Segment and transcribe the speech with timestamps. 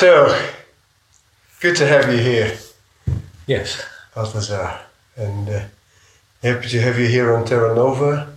[0.00, 0.34] So,
[1.60, 2.56] good to have you here,
[3.46, 3.84] Yes.
[4.16, 4.78] Altazar.
[5.14, 5.64] And uh,
[6.42, 8.34] happy to have you here on Terra Nova.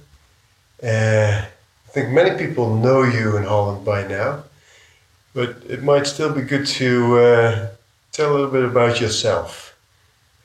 [0.84, 4.44] Uh, I think many people know you in Holland by now,
[5.34, 7.68] but it might still be good to uh,
[8.12, 9.74] tell a little bit about yourself.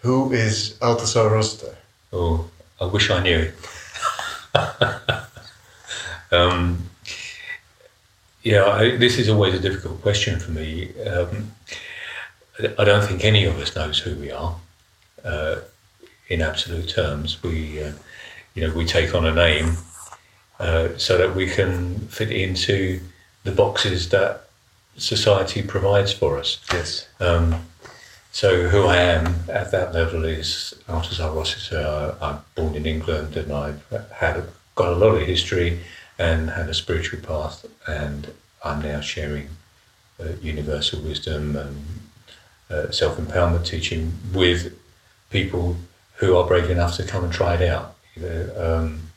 [0.02, 1.74] Who is Altazar Rossiter?
[2.12, 2.48] Oh,
[2.80, 3.50] I wish I knew.
[6.30, 6.88] um,
[8.42, 10.92] yeah, I, this is always a difficult question for me.
[11.02, 11.52] Um,
[12.78, 14.56] I don't think any of us knows who we are.
[15.24, 15.56] Uh,
[16.28, 17.92] in absolute terms, we, uh,
[18.54, 19.76] you know, we take on a name
[20.58, 23.00] uh, so that we can fit into
[23.44, 24.48] the boxes that
[24.96, 26.58] society provides for us.
[26.72, 27.08] Yes.
[27.20, 27.64] Um,
[28.32, 32.16] so who I am at that level is Altazar Rossiter.
[32.20, 33.82] I'm born in England and I've
[34.12, 34.44] had
[34.74, 35.80] got a lot of history
[36.18, 38.32] and had a spiritual path, and
[38.64, 39.48] I'm now sharing
[40.20, 41.84] uh, universal wisdom and
[42.70, 44.76] uh, self empowerment teaching with
[45.30, 45.76] people
[46.16, 47.94] who are brave enough to come and try it out.
[48.56, 49.10] Um,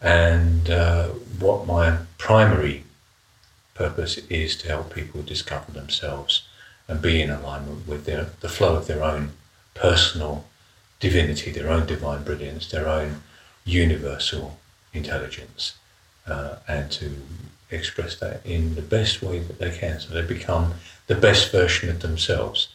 [0.00, 2.84] and uh, what my primary
[3.74, 6.46] purpose is to help people discover themselves
[6.86, 9.30] and be in alignment with their, the flow of their own
[9.74, 10.44] personal
[11.00, 13.22] divinity, their own divine brilliance, their own
[13.64, 14.58] universal
[14.92, 15.74] intelligence,
[16.26, 17.10] uh, and to
[17.70, 20.74] express that in the best way that they can so they become
[21.06, 22.68] the best version of themselves.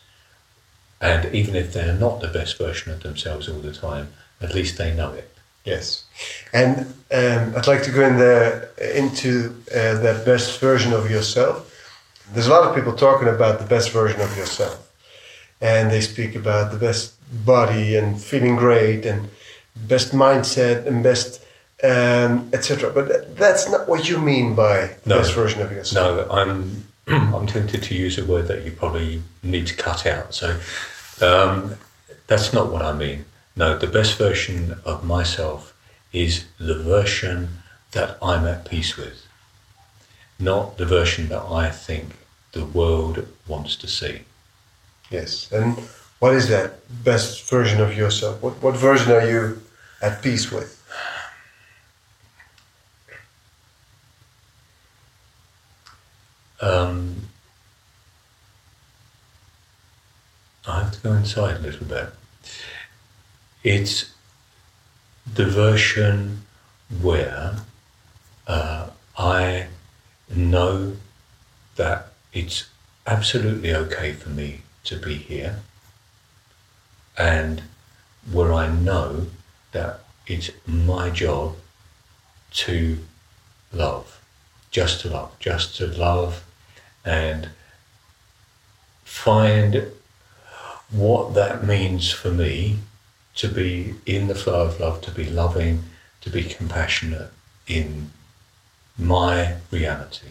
[1.02, 4.12] And even if they're not the best version of themselves all the time,
[4.42, 5.34] at least they know it.
[5.66, 6.06] Yes,
[6.54, 6.80] and
[7.12, 11.66] um, I'd like to go in there into uh, that best version of yourself.
[12.34, 14.92] There's a lot of people talking about the best version of yourself,
[15.60, 17.14] and they speak about the best
[17.46, 19.30] body and feeling great and
[19.76, 21.44] best mindset and best
[21.84, 22.92] um, etc.
[22.92, 25.18] But that's not what you mean by No.
[25.18, 26.28] best version of yourself.
[26.28, 30.34] No, I'm I'm tempted to use a word that you probably need to cut out.
[30.36, 30.60] So
[31.22, 31.76] um,
[32.28, 33.26] that's not what I mean.
[33.56, 35.74] No, the best version of myself
[36.14, 37.50] is the version
[37.92, 39.26] that I'm at peace with,
[40.40, 42.14] not the version that I think
[42.52, 44.22] the world wants to see.
[45.10, 45.78] Yes, and
[46.20, 46.74] what is that
[47.04, 48.42] best version of yourself?
[48.42, 49.62] What what version are you
[50.02, 50.76] at peace with?
[56.62, 57.30] Um,
[60.68, 62.10] I have to go inside a little bit.
[63.64, 64.14] It's
[65.34, 66.46] the version
[67.02, 67.56] where
[68.48, 69.68] uh, I
[70.34, 70.98] know
[71.76, 72.68] that it's
[73.08, 75.60] absolutely okay for me to be here,
[77.18, 77.64] and
[78.32, 79.28] where I know
[79.72, 81.56] that it's my job
[82.52, 83.00] to
[83.72, 84.22] love,
[84.72, 86.44] just to love, just to love
[87.06, 87.50] and
[89.04, 89.92] find
[90.92, 92.78] what that means for me
[93.36, 95.84] to be in the flow of love, to be loving,
[96.22, 97.32] to be compassionate
[97.68, 98.12] in
[98.98, 100.30] my reality,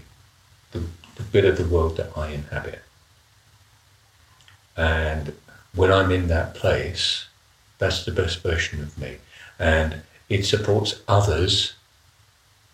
[0.72, 0.82] the,
[1.16, 2.82] the bit of the world that I inhabit.
[4.76, 5.32] And
[5.74, 7.26] when I'm in that place,
[7.78, 9.16] that's the best version of me.
[9.58, 11.74] And it supports others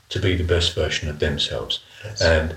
[0.09, 1.81] to be the best version of themselves.
[2.05, 2.21] Yes.
[2.21, 2.57] And,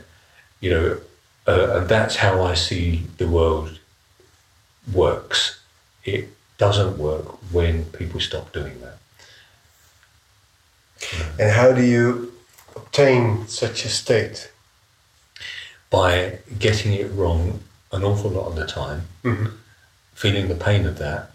[0.59, 0.99] you know,
[1.47, 3.79] uh, and that's how I see the world
[4.93, 5.59] works.
[6.03, 8.97] It doesn't work when people stop doing that.
[11.39, 12.33] And how do you
[12.75, 14.51] obtain such a state?
[15.89, 19.53] By getting it wrong an awful lot of the time, Mhm.
[20.13, 21.31] feeling the pain of that,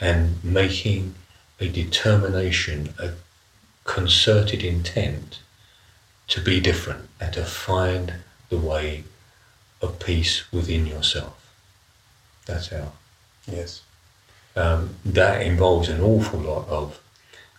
[0.00, 1.14] and making
[1.58, 3.12] a determination, a
[3.84, 5.40] concerted intent
[6.28, 8.14] to be different and to find
[8.48, 9.04] the way
[9.80, 11.36] of peace within yourself.
[12.46, 12.92] That's how.
[13.46, 13.82] Yes.
[14.56, 17.00] um, that involves an awful lot of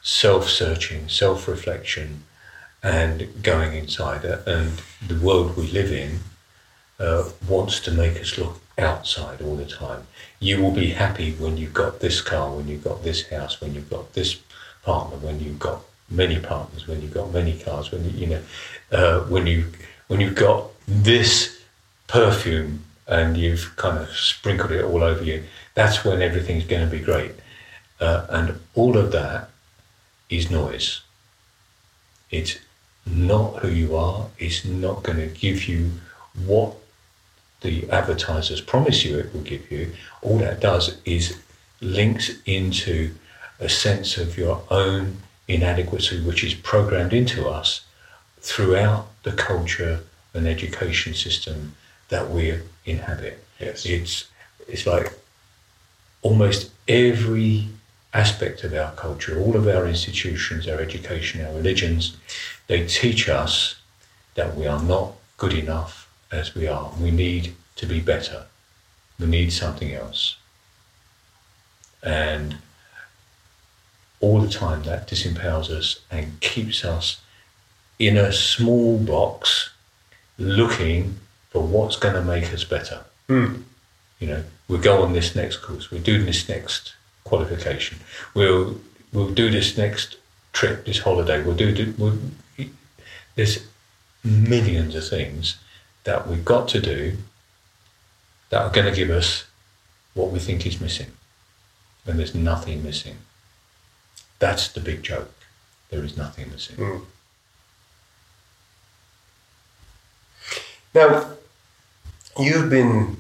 [0.02, 2.24] self-searching, self-reflection,
[2.84, 4.26] and going inside.
[4.26, 4.46] it.
[4.48, 6.20] And the world we live in
[7.00, 10.07] uh, wants to make us look outside all the time.
[10.40, 13.74] You will be happy when you've got this car, when you've got this house, when
[13.74, 14.40] you've got this
[14.84, 18.42] partner, when you've got many partners, when you've got many cars, when you, you know,
[18.92, 19.72] uh, when you
[20.07, 21.61] when you've got this
[22.12, 25.44] perfume and you've kind of sprinkled it all over you,
[25.74, 27.31] that's when everything's going to be great.
[28.00, 29.50] Uh, and all of that
[30.30, 31.02] is noise.
[32.30, 32.60] It's
[33.06, 34.28] not who you are.
[34.38, 35.92] It's not going to give you
[36.46, 36.75] what
[37.62, 39.94] the advertisers promise you it will give you.
[40.22, 41.40] All that does is
[41.80, 43.14] links into
[43.60, 45.18] a sense of your own
[45.48, 47.86] inadequacy, which is programmed into us
[48.40, 50.02] throughout the culture
[50.34, 51.75] and education system
[52.12, 53.44] that we inhabit.
[53.60, 53.86] Yes.
[53.86, 54.25] It's
[54.68, 55.12] it's like
[56.22, 57.68] almost every
[58.13, 62.18] aspect of our culture, all of our institutions, our education, our religions,
[62.68, 63.75] they teach us
[64.36, 66.92] that we are not good enough as we are.
[67.00, 68.46] We need to be better.
[69.19, 70.36] We need something else.
[72.04, 72.57] And
[74.19, 77.22] all the time that disempowers us and keeps us
[77.98, 79.69] in a small box
[80.38, 81.19] looking
[81.51, 83.01] for what's going to make us better.
[83.30, 83.63] Mm.
[84.19, 86.94] You know, we'll go on this next course, we'll do this next
[87.24, 88.00] qualification,
[88.33, 88.80] we'll
[89.13, 90.18] we'll do this next
[90.53, 92.18] trip, this holiday, we'll do we'll,
[93.36, 93.65] there's
[94.24, 95.57] millions of things
[96.03, 97.18] that we've got to do
[98.50, 99.45] that are going to give us
[100.13, 101.07] what we think is missing.
[102.06, 103.18] And there's nothing missing.
[104.39, 105.31] That's the big joke.
[105.89, 106.75] There is nothing missing.
[106.77, 107.06] Mm.
[110.94, 111.31] Now,
[112.39, 113.18] you've been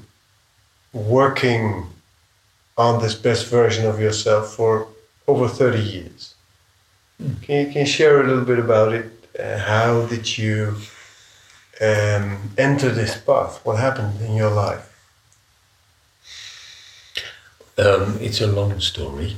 [0.93, 1.87] working
[2.77, 4.87] on this best version of yourself for
[5.27, 6.35] over 30 years.
[7.21, 7.41] Mm.
[7.41, 9.11] Can, you, can you share a little bit about it?
[9.39, 10.75] Uh, how did you
[11.79, 13.61] um, enter this path?
[13.63, 14.87] What happened in your life?
[17.77, 19.37] Um, it's a long story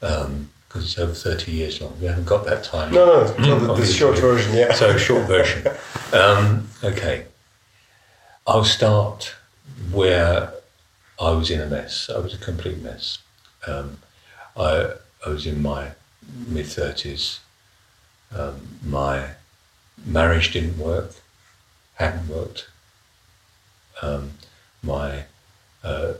[0.00, 1.96] because um, it's over 30 years long.
[2.00, 2.92] We haven't got that time.
[2.92, 3.04] No,
[3.38, 4.72] no, the, the short version, yeah.
[4.72, 5.66] So, short version.
[6.12, 7.24] Um, okay.
[8.46, 9.34] I'll start
[9.90, 10.52] where
[11.20, 12.10] I was in a mess.
[12.10, 13.18] I was a complete mess.
[13.66, 13.98] Um,
[14.56, 14.94] I,
[15.24, 15.92] I was in my
[16.48, 17.38] mid 30s.
[18.34, 19.30] Um, my
[20.04, 21.14] marriage didn't work,
[21.94, 22.68] hadn't worked.
[24.00, 24.32] Um,
[24.82, 25.24] my
[25.84, 26.14] uh,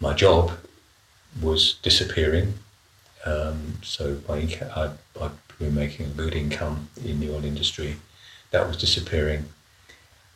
[0.00, 0.52] my job
[1.40, 2.54] was disappearing.
[3.26, 7.96] Um, so my inca- I, I'd been making a good income in the oil industry.
[8.52, 9.46] That was disappearing.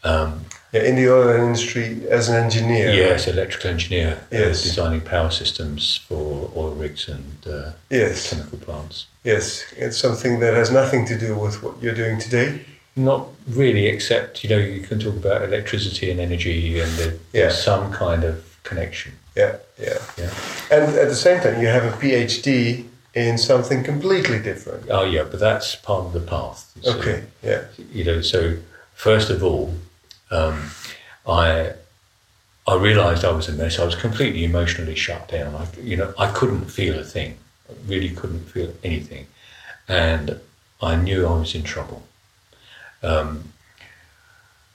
[0.04, 0.82] Um, yeah.
[0.84, 2.92] In the oil industry as an engineer.
[2.92, 9.06] yes, electrical engineer, uh, designing power systems for oil rigs and uh, Yes, chemical plants.
[9.22, 9.64] yes.
[9.76, 12.60] It's something that has nothing to do with what you're doing today.
[12.96, 17.42] Not really, except you know you can talk about electricity and energy, and there- Yeah.
[17.42, 19.12] there's some kind of connection.
[19.36, 19.98] Yeah, yeah.
[20.18, 20.30] Yeah.
[20.70, 22.84] And at the same time, you have a PhD
[23.14, 24.86] in something completely different.
[24.90, 26.70] Oh yeah, but that's part of the path.
[26.82, 26.90] see.
[26.90, 27.62] Okay, yeah.
[27.92, 28.56] you know, so
[28.94, 29.74] first of all,
[30.32, 30.70] um,
[31.26, 31.72] I
[32.66, 33.78] I realised I was a mess.
[33.78, 35.54] I was completely emotionally shut down.
[35.54, 37.36] I, you know, I couldn't feel a thing.
[37.68, 39.26] I really couldn't feel anything,
[39.88, 40.40] and
[40.80, 42.02] I knew I was in trouble.
[43.02, 43.52] Um,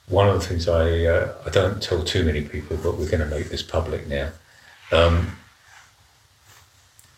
[0.09, 3.27] one of the things I uh, I don't tell too many people, but we're going
[3.27, 4.30] to make this public now.
[4.92, 5.38] Um,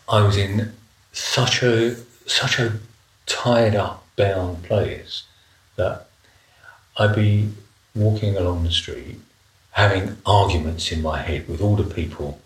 [0.08, 0.74] I was in
[1.12, 1.96] such a
[2.26, 2.80] such a
[3.26, 5.24] tied up, bound place
[5.76, 6.08] that
[6.98, 7.50] I'd be
[8.00, 9.20] walking along the street,
[9.72, 12.40] having arguments in my head with all the people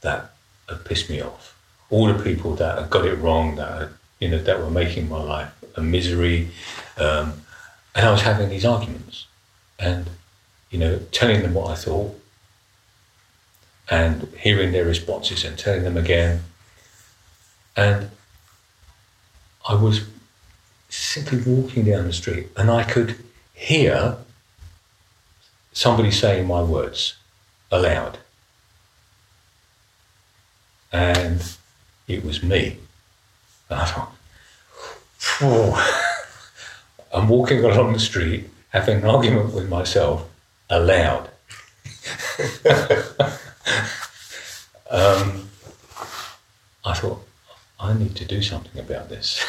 [0.00, 0.32] that
[0.68, 1.56] had pissed me off,
[1.90, 3.90] all the people that had got it wrong, that
[4.20, 6.50] you know that were making my life a misery,
[6.96, 7.32] um,
[7.94, 9.26] and I was having these arguments,
[9.78, 10.08] and
[10.70, 12.18] you know telling them what I thought,
[13.90, 16.44] and hearing their responses and telling them again,
[17.76, 18.10] and
[19.68, 20.06] I was
[20.88, 23.16] simply walking down the street and I could
[23.54, 24.16] hear
[25.72, 27.16] somebody saying my words
[27.70, 28.18] aloud.
[30.92, 31.42] And
[32.08, 32.78] it was me.
[33.68, 34.12] And I thought,
[37.12, 40.28] I'm walking along the street having an argument with myself
[40.68, 41.28] aloud.
[44.90, 45.48] um,
[46.84, 47.26] I thought,
[47.78, 49.44] I need to do something about this.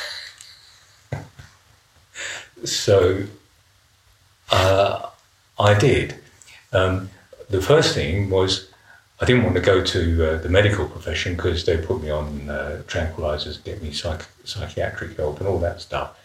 [2.65, 3.23] so
[4.51, 5.09] uh,
[5.61, 6.15] I did.
[6.73, 7.09] Um,
[7.49, 8.69] the first thing was
[9.19, 10.01] I didn't want to go to
[10.31, 15.17] uh, the medical profession because they put me on uh, tranquilizers, get me psych- psychiatric
[15.17, 16.17] help, and all that stuff.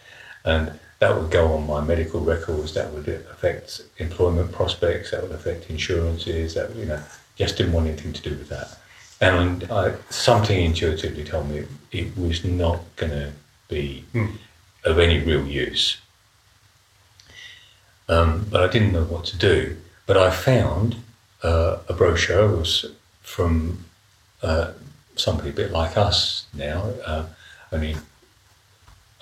[0.45, 2.73] And that would go on my medical records.
[2.73, 5.11] That would affect employment prospects.
[5.11, 6.55] That would affect insurances.
[6.55, 7.01] That you know,
[7.35, 8.77] just didn't want anything to do with that.
[9.21, 13.31] And I, something intuitively told me it was not going to
[13.67, 14.27] be Hmm.
[14.85, 15.97] of any real use.
[18.09, 19.77] Um, but I didn't know what to do.
[20.05, 20.95] But I found
[21.43, 22.85] uh, a brochure was
[23.21, 23.85] from
[24.41, 24.71] uh,
[25.15, 26.91] somebody a bit like us now.
[27.05, 27.25] Uh,
[27.71, 27.95] only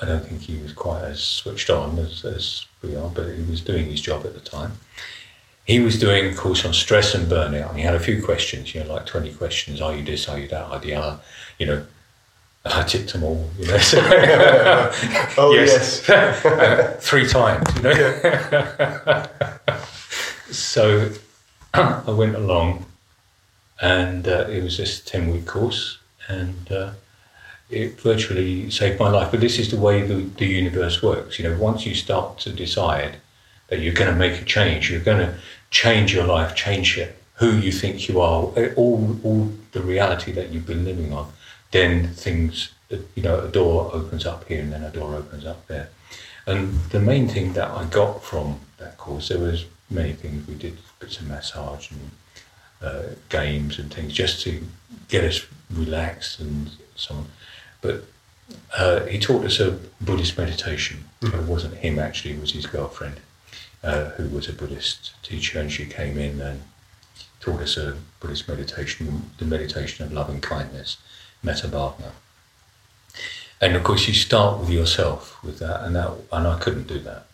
[0.02, 3.44] I don't think he was quite as switched on as, as we are, but he
[3.44, 4.74] was doing his job at the time.
[5.66, 8.76] He was doing a course on stress and burnout, and he had a few questions,
[8.76, 9.82] you know, like 20 questions.
[9.82, 10.28] Are you this?
[10.30, 10.66] Are you that?
[10.66, 11.20] Are you the other?
[11.58, 11.86] You know,
[12.66, 13.78] I ticked them all, you know.
[13.80, 14.00] So,
[15.38, 16.10] Oh, yes.
[16.10, 19.28] Uh, three times, you know.
[20.50, 21.12] so
[21.74, 22.86] I went along,
[23.82, 26.92] and uh, it was this ten week course, and uh,
[27.70, 29.30] it virtually saved my life.
[29.32, 31.38] But this is the way the, the universe works.
[31.38, 33.18] You know, once you start to decide
[33.68, 35.38] that you're going to make a change, you're going to
[35.70, 40.50] change your life, change it, who you think you are, all all the reality that
[40.50, 41.32] you've been living on,
[41.76, 45.68] then things, you know, a door opens up here and then a door opens up
[45.68, 45.90] there.
[46.48, 50.48] And the main thing that I got from that course, there was many things.
[50.48, 52.12] We did bits of massage and
[52.82, 54.64] uh, games and things just to
[55.10, 57.26] get us relaxed and so on.
[57.82, 58.06] But
[58.78, 61.04] uh, he taught us a Buddhist meditation.
[61.22, 61.40] Mm-hmm.
[61.40, 63.20] It wasn't him actually; it was his girlfriend,
[63.84, 66.62] uh, who was a Buddhist teacher, and she came in and
[67.42, 70.98] taught us a Buddhist meditation, the meditation of loving kindness,
[71.44, 72.12] metta bhavana.
[73.62, 77.00] And of course, you start with yourself with that, and that, and I couldn't do
[77.00, 77.26] that.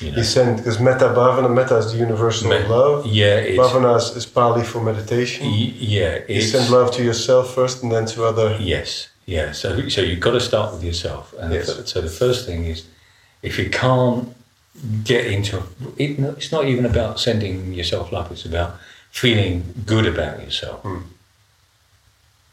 [0.00, 0.16] You know?
[0.16, 3.06] He sent because metta bhavana, metta is the universal Me, love.
[3.06, 5.46] Yeah, bhavana is, is Pali for meditation.
[5.46, 8.56] Y- yeah, you send love to yourself first, and then to other.
[8.60, 9.52] Yes, yeah.
[9.52, 11.66] So, so you've got to start with yourself, and yes.
[11.66, 12.84] the, so the first thing is,
[13.42, 14.34] if you can't
[15.04, 15.62] get into
[15.96, 18.76] it, it's not even about sending yourself love; it's about
[19.10, 20.82] feeling good about yourself.
[20.82, 21.04] Mm.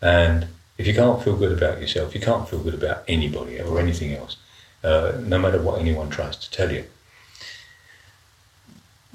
[0.01, 3.79] And if you can't feel good about yourself, you can't feel good about anybody or
[3.79, 4.37] anything else,
[4.83, 6.85] uh, no matter what anyone tries to tell you.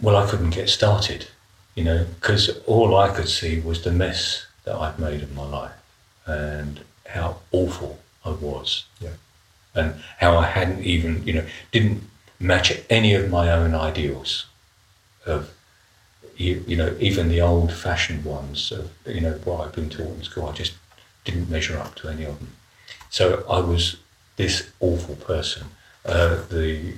[0.01, 1.29] Well, I couldn't get started,
[1.75, 5.47] you know, because all I could see was the mess that I'd made of my
[5.47, 5.73] life
[6.27, 8.85] and how awful I was.
[9.01, 9.11] Yeah.
[9.75, 12.03] And how I hadn't even, you know, didn't
[12.39, 14.47] match any of my own ideals
[15.27, 15.51] of,
[16.37, 20.23] you, know, even the old fashioned ones of, you know, what I've been taught in
[20.23, 20.49] school.
[20.49, 20.75] I just
[21.25, 22.53] didn't measure up to any of them.
[23.11, 23.97] So I was
[24.37, 25.69] this awful person.
[26.05, 26.95] Uh, the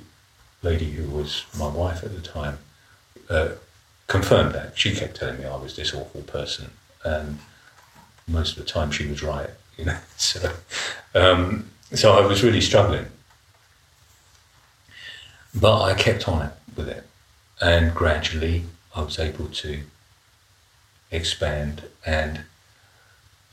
[0.63, 2.59] lady who was my wife at the time
[3.29, 3.51] uh,
[4.07, 4.79] confirmed that.
[4.79, 6.71] She kept telling me I was this awful person,
[7.05, 7.39] and
[8.27, 9.51] most of the time she was right.
[9.77, 10.53] You know, so
[11.15, 13.07] um, so I was really struggling,
[15.55, 17.07] but I kept on it with it,
[17.61, 18.65] and gradually
[18.97, 19.81] I was able to
[21.11, 22.41] expand and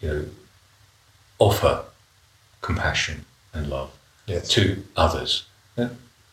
[0.02, 0.26] you know
[1.38, 1.84] offer
[2.62, 3.92] compassion and love
[4.26, 4.48] yes.
[4.50, 5.46] to others.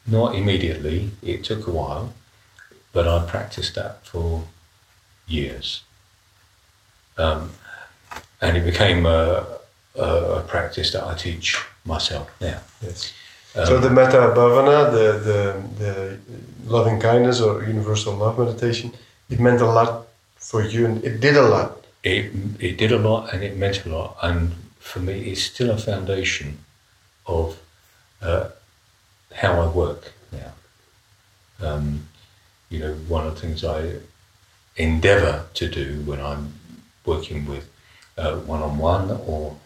[0.07, 2.15] Not immediately, it took a while,
[2.93, 4.45] but I practiced that for
[5.27, 5.83] years.
[7.19, 7.53] Um,
[8.41, 9.47] and it became a,
[9.95, 12.61] a, a, practice that I teach myself now.
[12.83, 13.13] Yes.
[13.55, 16.19] Um, so the metta bhavana, the, the, the
[16.67, 18.93] loving kindness or universal love meditation,
[19.29, 21.85] it meant a lot for you and it did a lot.
[22.03, 24.17] It, it did a lot and it meant a lot.
[24.23, 26.59] And for me it's still a foundation
[27.27, 27.59] of
[28.23, 28.49] uh,
[29.35, 30.53] how I work now.
[31.61, 32.09] Um,
[32.69, 33.97] you know, one of the things I
[34.77, 36.55] endeavour to do when I'm
[37.05, 37.69] working with
[38.47, 39.57] one on one or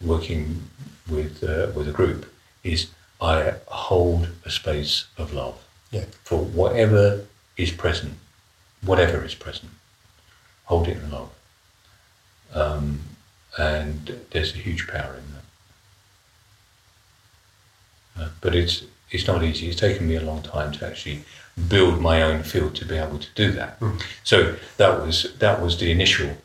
[0.00, 0.62] working
[1.08, 2.26] with uh, with a group
[2.64, 6.04] is I hold a space of love yeah.
[6.24, 8.14] for whatever is present,
[8.82, 9.72] whatever is present.
[10.64, 11.30] Hold it in love.
[12.54, 13.00] Um,
[13.58, 15.34] and there's a huge power in
[18.16, 18.22] that.
[18.22, 19.68] Uh, but it's it's not easy.
[19.68, 21.24] It's taken me a long time to actually
[21.68, 23.80] build my own field to be able to do that.
[23.80, 24.02] Mm.
[24.24, 26.36] So that was that was the initial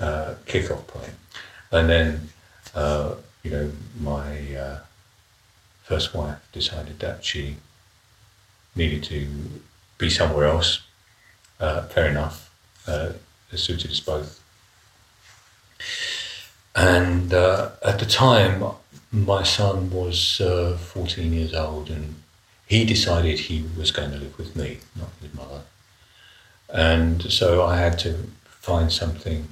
[0.00, 1.14] uh, kickoff point,
[1.72, 2.28] and then
[2.74, 4.78] uh, you know my uh,
[5.88, 7.56] first wife decided that she
[8.76, 9.26] needed to
[9.96, 10.82] be somewhere else.
[11.58, 12.50] Uh, fair enough.
[12.86, 13.12] Uh,
[13.50, 14.40] it suited us both.
[16.76, 18.64] And uh, at the time,
[19.10, 22.16] my son was uh, 14 years old, and
[22.66, 25.62] he decided he was going to live with me, not his mother.
[26.68, 29.48] And so I had to find something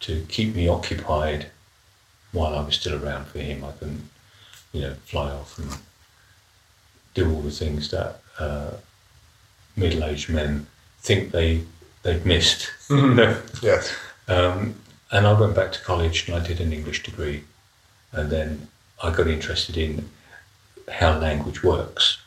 [0.00, 1.46] to keep me occupied
[2.32, 3.64] while I was still around for him.
[3.64, 4.10] I couldn't,
[4.72, 5.70] you know, fly off and
[7.14, 8.70] do all the things that uh,
[9.76, 10.66] middle-aged men
[11.00, 11.62] think they
[12.02, 12.70] they've missed.
[12.88, 13.58] Mm-hmm.
[13.62, 13.94] yes.
[14.28, 14.74] Um,
[15.10, 17.44] and I went back to college and I did an English degree.
[18.12, 18.68] And then
[19.02, 20.08] I got interested in
[20.90, 22.18] how language works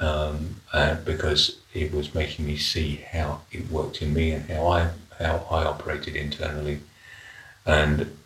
[0.00, 0.60] um,
[1.04, 5.46] because it was making me see how it worked in me and how I how
[5.50, 6.80] I operated internally.
[7.66, 8.16] And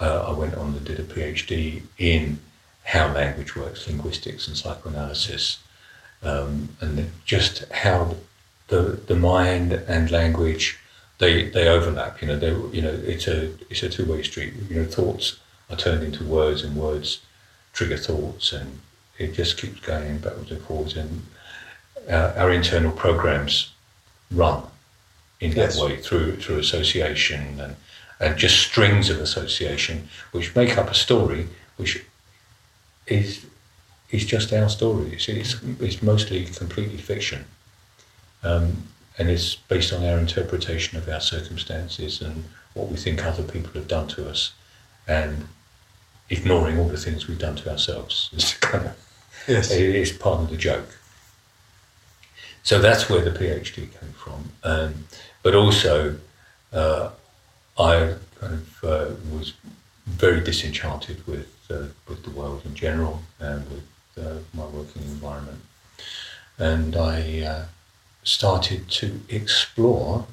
[0.00, 2.40] uh, I went on and did a PhD in
[2.84, 5.58] how language works, linguistics and psychoanalysis,
[6.22, 8.16] um, and just how
[8.68, 10.78] the the mind and language
[11.18, 12.20] they they overlap.
[12.20, 14.54] You know, they you know it's a it's a two way street.
[14.68, 15.38] You know, thoughts
[15.68, 17.20] are turned into words, and words
[17.72, 18.80] trigger thoughts, and
[19.18, 20.96] it just keeps going backwards and forwards.
[20.96, 21.26] And
[22.08, 23.72] our, our internal programs
[24.30, 24.64] run
[25.40, 27.76] in that way through through association and
[28.20, 32.04] and just strings of association which make up a story which
[33.06, 33.46] is
[34.10, 35.12] is just our story.
[35.12, 37.44] It's, it's, it's mostly completely fiction.
[38.42, 43.44] Um, and it's based on our interpretation of our circumstances and what we think other
[43.44, 44.52] people have done to us
[45.06, 45.46] and
[46.28, 48.30] ignoring all the things we've done to ourselves.
[48.34, 48.96] It's kind of
[49.48, 49.70] Yes.
[49.70, 50.98] it is part of the joke.
[52.62, 54.52] So that's where the PhD came from.
[54.62, 55.04] Um,
[55.42, 56.16] but also,
[56.72, 57.10] uh,
[57.78, 59.54] I kind of uh, was
[60.06, 63.86] very disenchanted with uh, with the world in general and with
[64.18, 65.60] uh, my working environment,
[66.58, 67.64] and I uh,
[68.22, 70.26] started to explore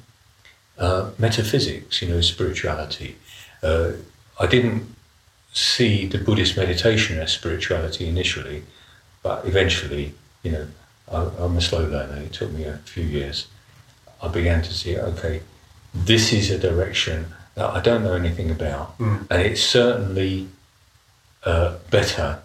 [0.78, 2.02] uh, metaphysics.
[2.02, 3.16] You know, spirituality.
[3.62, 3.92] Uh,
[4.40, 4.94] I didn't
[5.52, 8.62] see the Buddhist meditation as spirituality initially,
[9.22, 10.68] but eventually, you know,
[11.10, 12.22] I, I'm a slow learner.
[12.22, 13.46] It took me a few years.
[14.22, 15.40] I began to see, okay,
[16.04, 19.26] this is a direction that I don't know anything about, Mm.
[19.30, 20.48] and it's certainly
[21.44, 22.40] uh, better.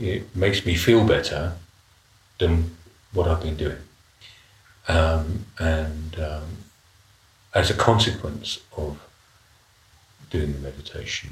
[0.00, 1.52] It makes me feel better
[2.38, 2.76] than
[3.12, 3.78] what I've been doing,
[4.88, 6.46] um, and um,
[7.54, 8.98] as a consequence of
[10.30, 11.30] doing the meditation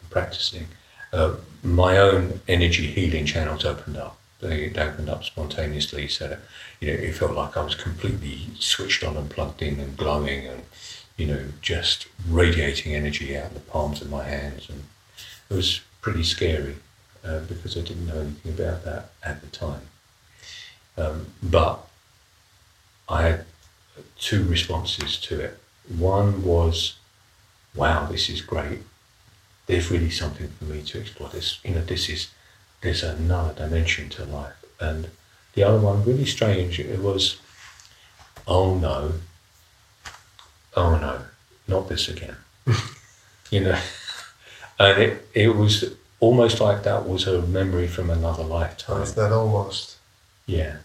[0.00, 0.66] and practicing,
[1.12, 4.15] uh, my own energy healing channels opened up.
[4.40, 6.36] They opened up spontaneously, so
[6.80, 10.46] you know it felt like I was completely switched on and plugged in and glowing,
[10.46, 10.62] and
[11.16, 14.84] you know just radiating energy out of the palms of my hands, and
[15.48, 16.76] it was pretty scary
[17.24, 19.82] uh, because I didn't know anything about that at the time.
[20.98, 21.86] Um, but
[23.08, 23.44] I had
[24.18, 25.58] two responses to it.
[25.88, 26.96] One was,
[27.74, 28.80] "Wow, this is great.
[29.66, 31.30] There's really something for me to explore.
[31.30, 32.28] This, you know, this is
[32.86, 35.10] there's another dimension to life." And
[35.54, 36.78] the other one, really strange.
[36.80, 37.38] It was,
[38.46, 39.12] "Oh no,
[40.76, 41.20] oh no,
[41.68, 42.36] not this again."
[43.50, 43.78] you know,
[44.78, 45.84] and it it was
[46.20, 49.06] almost like that was a memory from another lifetime.
[49.16, 49.96] not almost.
[50.46, 50.76] Yeah.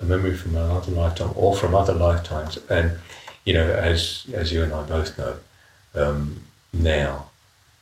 [0.00, 2.58] A memory from another lifetime or from other lifetimes.
[2.68, 2.98] And,
[3.44, 5.36] you know, as, as you and I both know,
[5.94, 7.30] um, now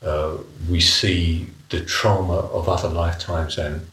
[0.03, 0.37] uh,
[0.69, 3.87] we see the trauma of other lifetimes and,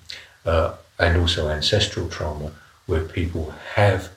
[0.45, 2.51] uh, and also ancestral trauma
[2.87, 4.09] where people have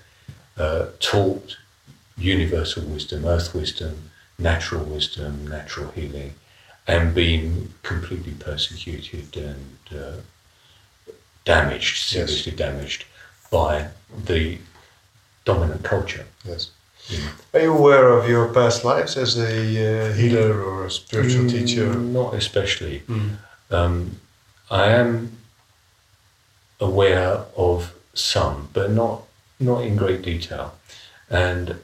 [0.58, 1.56] uh, taught
[2.18, 6.34] universal wisdom, earth wisdom, natural wisdom, natural healing,
[6.86, 10.12] and been completely persecuted and uh,
[11.44, 12.28] damaged, Yes.
[12.28, 13.04] seriously damaged
[13.50, 13.88] by
[14.26, 14.58] the
[15.44, 16.26] dominant culture.
[16.44, 16.70] Yes.
[17.08, 17.28] Mm.
[17.54, 21.50] Are you aware of your past lives as a uh, healer or a spiritual Mm,
[21.50, 21.94] teacher?
[21.94, 23.00] Not especially.
[23.08, 23.36] Mm.
[23.70, 24.20] Um,
[24.70, 25.36] I am
[26.80, 29.22] aware of some, but not
[29.58, 30.74] not in great detail.
[31.28, 31.76] And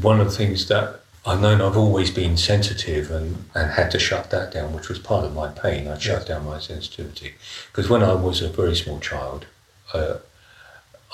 [0.00, 3.98] one of the things that I've known, I've always been sensitive and, and had to
[3.98, 5.86] shut that down, which was part of my pain.
[5.86, 7.34] I shut down my sensitivity
[7.70, 9.46] because when I was a very small child,
[9.94, 10.16] uh,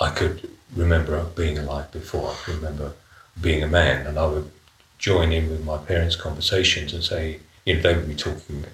[0.00, 2.30] I could remember being alive before.
[2.30, 2.92] I could remember
[3.38, 4.50] being a man, and I would
[4.98, 8.64] join in with my parents' conversations and say, you know, they would be talking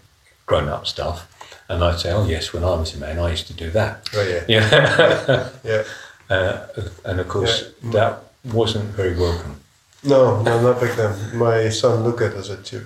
[0.46, 1.26] grown-up stuff,
[1.68, 3.92] and I'd say, oh yes, when I was a man, I used to do that.
[4.14, 4.44] Oh yeah.
[4.54, 5.84] Yeah, Yeah.
[6.30, 6.66] uh,
[7.04, 7.90] and of course Yeah.
[7.96, 8.12] that
[8.58, 9.54] wasn't very welcome.
[10.02, 11.12] No, no, not back then.
[11.38, 12.84] My son Luca does it too.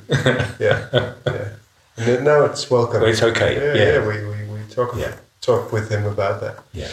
[0.67, 0.79] Yeah,
[1.27, 1.49] yeah.
[1.97, 3.01] And now it's welcome.
[3.03, 3.93] Well, it's okay, Yeah, yeah.
[3.95, 4.07] yeah.
[4.11, 5.15] we, we, we talk Yeah.
[5.41, 6.57] talk with him about that.
[6.73, 6.91] Yeah.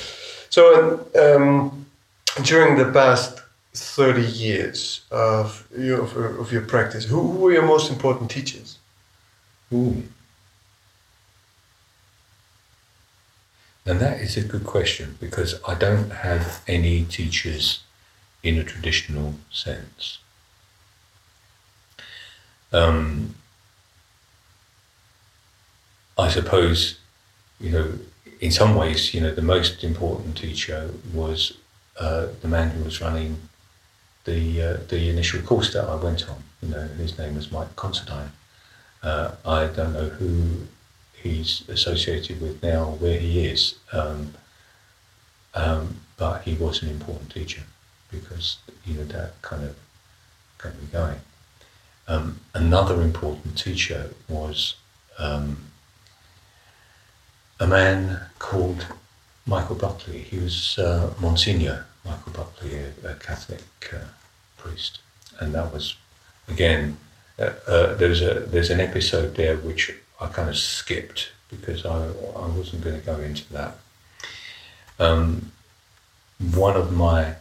[0.50, 0.64] So,
[1.26, 1.86] um,
[2.52, 3.32] during the past
[3.96, 4.80] thirty years
[5.12, 5.46] of
[5.78, 8.65] your of, of your practice, who, who were your most important teachers?
[9.74, 10.04] Ooh.
[13.86, 17.82] And that is a good question because I don't have any teachers
[18.42, 20.20] in a traditional sense.
[22.74, 23.36] Um,
[26.18, 26.98] I suppose,
[27.60, 27.94] you know,
[28.40, 31.54] in some ways, you know, the most important teacher was
[32.00, 33.38] uh, the man who was running
[34.26, 36.44] the uh, the initial course that I went on.
[36.62, 38.32] You know, his name was Mike Considine.
[39.06, 40.66] Uh, I don't know who
[41.14, 44.34] he's associated with now, where he is, um,
[45.54, 47.62] um, but he was an important teacher
[48.10, 49.76] because you know that kind of
[50.58, 51.20] got me going.
[52.08, 54.76] Um, another important teacher was
[55.20, 55.58] um,
[57.60, 58.88] a man called
[59.46, 60.18] Michael Buckley.
[60.18, 63.62] He was uh, Monsignor Michael Buckley, a, a Catholic
[63.94, 64.08] uh,
[64.58, 64.98] priest,
[65.40, 65.96] and that was
[66.48, 66.98] again
[67.38, 72.08] uh, uh, there's a there's an episode there which I kind of skipped because I
[72.08, 73.78] I wasn't going to go into that.
[75.00, 75.52] Um,
[76.54, 77.36] one of my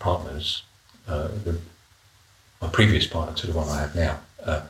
[0.00, 0.64] partners,
[1.06, 1.58] uh, the,
[2.60, 4.62] my previous partner to the one I have now, uh,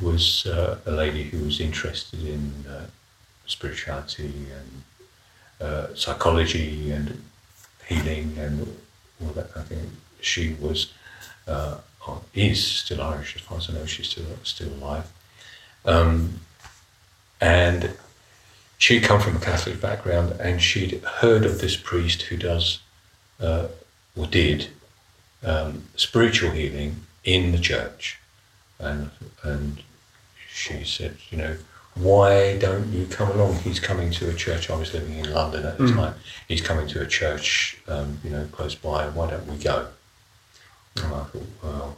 [0.00, 2.52] was uh, a lady who was interested in
[3.46, 4.46] spirituality
[5.60, 7.22] and psychology and
[7.86, 8.76] healing and
[9.20, 9.90] all that kind of thing.
[10.20, 10.92] She was
[12.34, 13.86] is still Irish, as far as I know.
[13.86, 15.10] She's still still alive,
[15.84, 16.40] um,
[17.40, 17.92] and
[18.78, 22.80] she'd come from a Catholic background, and she'd heard of this priest who does
[23.40, 23.68] uh,
[24.16, 24.68] or did
[25.44, 28.18] um, spiritual healing in the church,
[28.78, 29.10] and
[29.42, 29.82] and
[30.48, 31.56] she said, you know,
[31.94, 33.56] why don't you come along?
[33.56, 34.70] He's coming to a church.
[34.70, 35.94] I was living in London at the mm.
[35.94, 36.14] time.
[36.48, 39.08] He's coming to a church, um, you know, close by.
[39.08, 39.88] Why don't we go?
[41.02, 41.96] And I thought, well,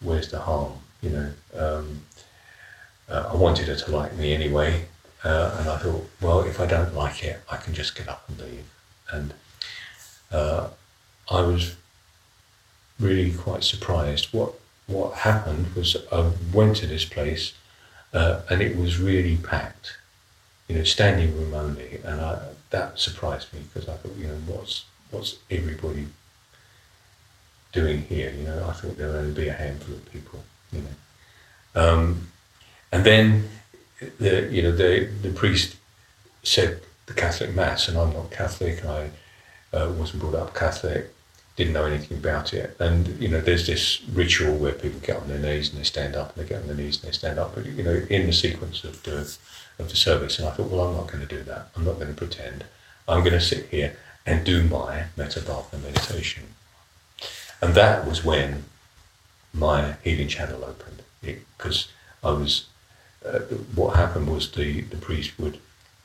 [0.00, 0.72] where's the harm?
[1.02, 2.02] You know, um,
[3.08, 4.86] uh, I wanted her to like me anyway,
[5.24, 8.28] uh, and I thought, well, if I don't like it, I can just get up
[8.28, 8.64] and leave.
[9.12, 9.34] And
[10.30, 10.68] uh,
[11.30, 11.76] I was
[12.98, 14.32] really quite surprised.
[14.32, 14.54] What
[14.86, 17.54] what happened was I went to this place
[18.12, 19.96] uh, and it was really packed,
[20.68, 22.40] you know, standing room only, and I,
[22.70, 26.06] that surprised me because I thought, you know, what's what's everybody
[27.72, 28.30] doing here?
[28.30, 32.28] You know, I thought there would only be a handful of people, you know, um,
[32.92, 33.48] and then
[34.18, 35.76] the you know the the priest
[36.42, 39.10] said the Catholic mass, and I'm not Catholic, I
[39.72, 41.12] uh, wasn't brought up Catholic,
[41.56, 42.76] didn't know anything about it.
[42.78, 46.14] And you know, there's this ritual where people get on their knees and they stand
[46.14, 47.54] up, and they get on their knees and they stand up.
[47.54, 49.36] But you know, in the sequence of the
[49.78, 51.70] of the service, and I thought, well, I'm not going to do that.
[51.76, 52.64] I'm not going to pretend.
[53.08, 56.44] I'm going to sit here and do my metta meditation.
[57.60, 58.64] And that was when
[59.52, 61.88] my healing channel opened, because
[62.22, 62.66] I was.
[63.24, 63.40] Uh,
[63.74, 65.58] what happened was the the priest would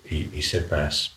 [0.04, 1.12] he, he said mass,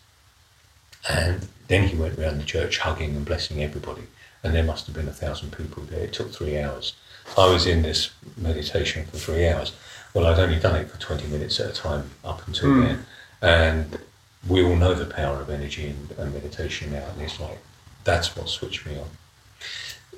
[1.09, 4.03] and then he went around the church hugging and blessing everybody
[4.43, 6.01] and there must have been a thousand people there.
[6.01, 6.93] It took three hours.
[7.37, 9.73] I was in this meditation for three hours.
[10.13, 12.87] Well, I'd only done it for 20 minutes at a time up until mm.
[12.87, 13.05] then.
[13.41, 13.99] And
[14.47, 17.05] we all know the power of energy and, and, meditation now.
[17.13, 17.59] And it's like,
[18.03, 19.07] that's what switched me on.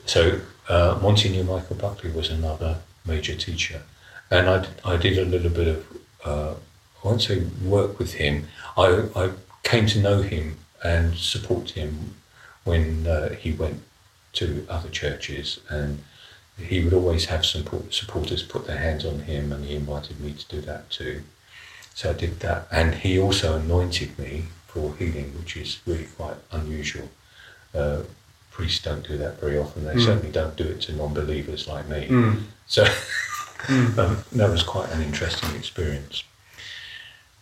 [0.06, 3.82] So, uh, knew Michael Buckley was another major teacher.
[4.30, 8.48] And I, I did a little bit of, uh, I won't say work with him.
[8.78, 9.32] I, I
[9.64, 12.16] came to know him and support him
[12.64, 13.82] when uh, he went
[14.34, 16.04] to other churches, and
[16.58, 20.34] he would always have support, supporters put their hands on him, and he invited me
[20.34, 21.24] to do that too.
[21.94, 26.38] So I did that, and he also anointed me for healing, which is really quite
[26.52, 27.10] unusual.
[27.74, 28.04] Uh,
[28.62, 29.86] priests don't do that very often.
[29.86, 30.06] They mm.
[30.06, 32.08] certainly don't do it to non-believers like me.
[32.08, 32.44] Mm.
[32.68, 32.84] So
[33.70, 36.24] um, that was quite an interesting experience.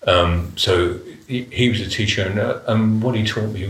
[0.08, 3.70] Um, so he, he, was a teacher, and, uh, and what he taught me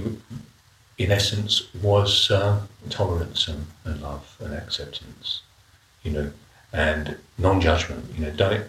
[1.00, 5.42] in essence, was uh, tolerance and, and, love and acceptance,
[6.04, 6.32] you know,
[6.72, 8.14] and non-judgment.
[8.16, 8.68] You know, don't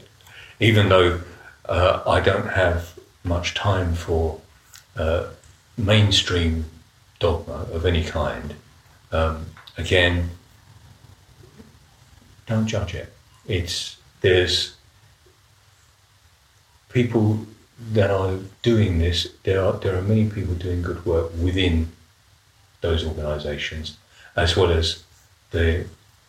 [0.59, 1.21] even though
[1.69, 4.41] uh, I don't have much time for
[4.97, 5.27] uh,
[5.77, 6.65] mainstream
[7.19, 8.55] dogma of any kind.
[9.13, 9.47] Um,
[9.77, 10.31] again,
[12.47, 13.13] don't judge it.
[13.47, 14.77] It's there's
[16.91, 17.47] people
[17.93, 19.29] that are doing this.
[19.45, 21.93] There are there are many people doing good work within
[22.81, 23.97] those organisations,
[24.37, 25.03] as well as
[25.51, 25.87] the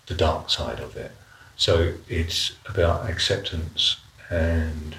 [0.07, 1.11] the dark side of it.
[1.57, 3.97] So it's about acceptance
[4.29, 4.95] and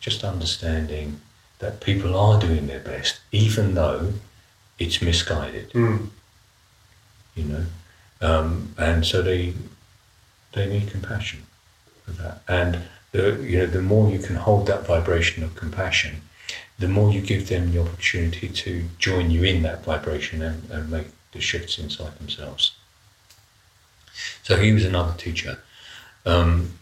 [0.00, 1.20] just understanding
[1.58, 4.14] that people are doing their best, even though
[4.78, 5.70] it's misguided.
[5.72, 6.08] Mm.
[7.40, 7.66] You know,
[8.20, 9.54] um, and so they
[10.52, 11.42] they need compassion
[12.04, 12.42] for that.
[12.48, 16.22] And the you know the more you can hold that vibration of compassion,
[16.78, 20.90] the more you give them the opportunity to join you in that vibration and, and
[20.90, 22.72] make the shifts inside themselves.
[24.42, 25.58] So he was another teacher.
[26.26, 26.72] Um,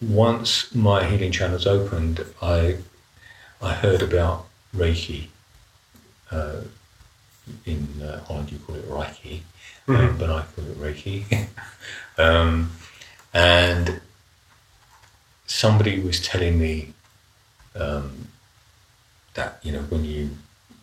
[0.00, 2.78] once my healing channels opened, I
[3.62, 5.28] I heard about Reiki.
[6.30, 6.62] Uh,
[7.64, 9.40] in uh, Holland, you call it Reiki,
[9.86, 9.96] mm-hmm.
[9.96, 11.46] um, but I call it Reiki.
[12.18, 12.72] um,
[13.32, 14.00] and
[15.46, 16.92] somebody was telling me
[17.74, 18.28] um,
[19.34, 20.30] that you know when you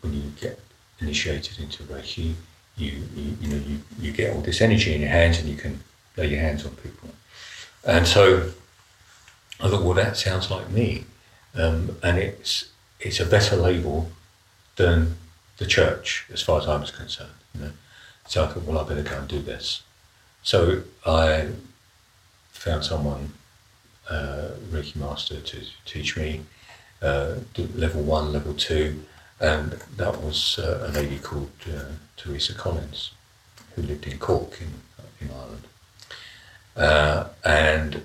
[0.02, 0.60] when you get
[1.00, 2.34] initiated into Reiki,
[2.78, 5.56] you, you you know you, you get all this energy in your hands and you
[5.56, 5.80] can
[6.17, 7.10] lay your hands on people,
[7.86, 8.52] and so
[9.60, 11.06] I thought, well, that sounds like me,
[11.56, 14.12] um, and it's it's a better label
[14.76, 15.17] than
[15.62, 17.39] the church as far as I was concerned.
[17.54, 17.71] You know?
[18.28, 19.84] So I thought, well, I better go and do this.
[20.41, 21.50] So I
[22.52, 23.34] found someone,
[24.10, 26.41] uh, Reiki master, to teach me
[27.02, 27.36] uh,
[27.76, 29.04] level one, level two,
[29.39, 33.12] and that was uh, a lady called uh, Teresa Collins,
[33.76, 34.74] who lived in Cork in
[35.21, 35.65] in Ireland,
[36.76, 38.04] uh, and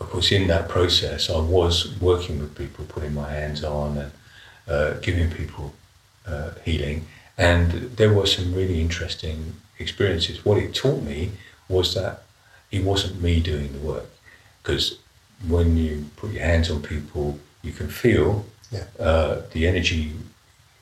[0.00, 4.12] of course, in that process, I was working with people, putting my hands on and
[4.66, 5.72] uh, giving people
[6.26, 7.06] uh, healing,
[7.36, 10.44] and there were some really interesting experiences.
[10.44, 11.32] What it taught me
[11.68, 12.22] was that
[12.70, 14.06] it wasn't me doing the work,
[14.62, 14.98] because
[15.46, 18.84] when you put your hands on people, you can feel Yeah.
[18.98, 20.12] uh, the energy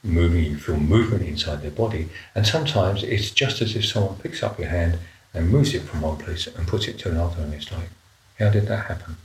[0.02, 4.42] moving, you feel movement inside their body, and sometimes it's just as if someone picks
[4.42, 4.98] up your hand
[5.34, 7.90] and moves it from one place and puts it to another, and it's like,
[8.38, 9.16] how did that happen?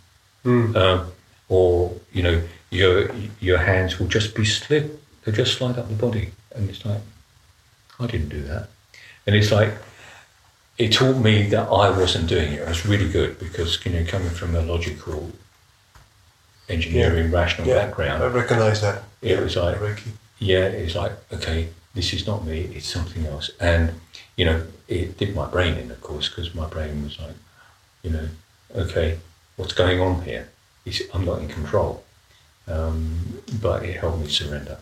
[0.45, 0.75] Mm.
[0.75, 1.11] Um,
[1.49, 4.85] or you know, your your hands will just be slid;
[5.27, 7.01] they just slide up the body, and it's like,
[7.99, 8.69] I didn't do that,
[9.25, 9.73] and it's like.
[10.79, 12.61] It taught me that I wasn't doing it.
[12.61, 15.31] It was really good because you know, coming from a logical,
[16.69, 19.01] engineering, rational Yeah, background, I recognize that.
[19.23, 20.09] it was like Reiki.
[20.37, 23.49] yeah, it's like, okay, this is not me, it's something else.
[23.59, 23.99] And,
[24.35, 27.35] you know, it did my brain in, of course, because my brain was like,
[28.03, 28.27] you know,
[28.75, 29.17] okay,
[29.55, 30.47] what's going on here?
[30.85, 32.03] It's, I'm not in control.
[32.67, 34.77] Um, but it helped me surrender.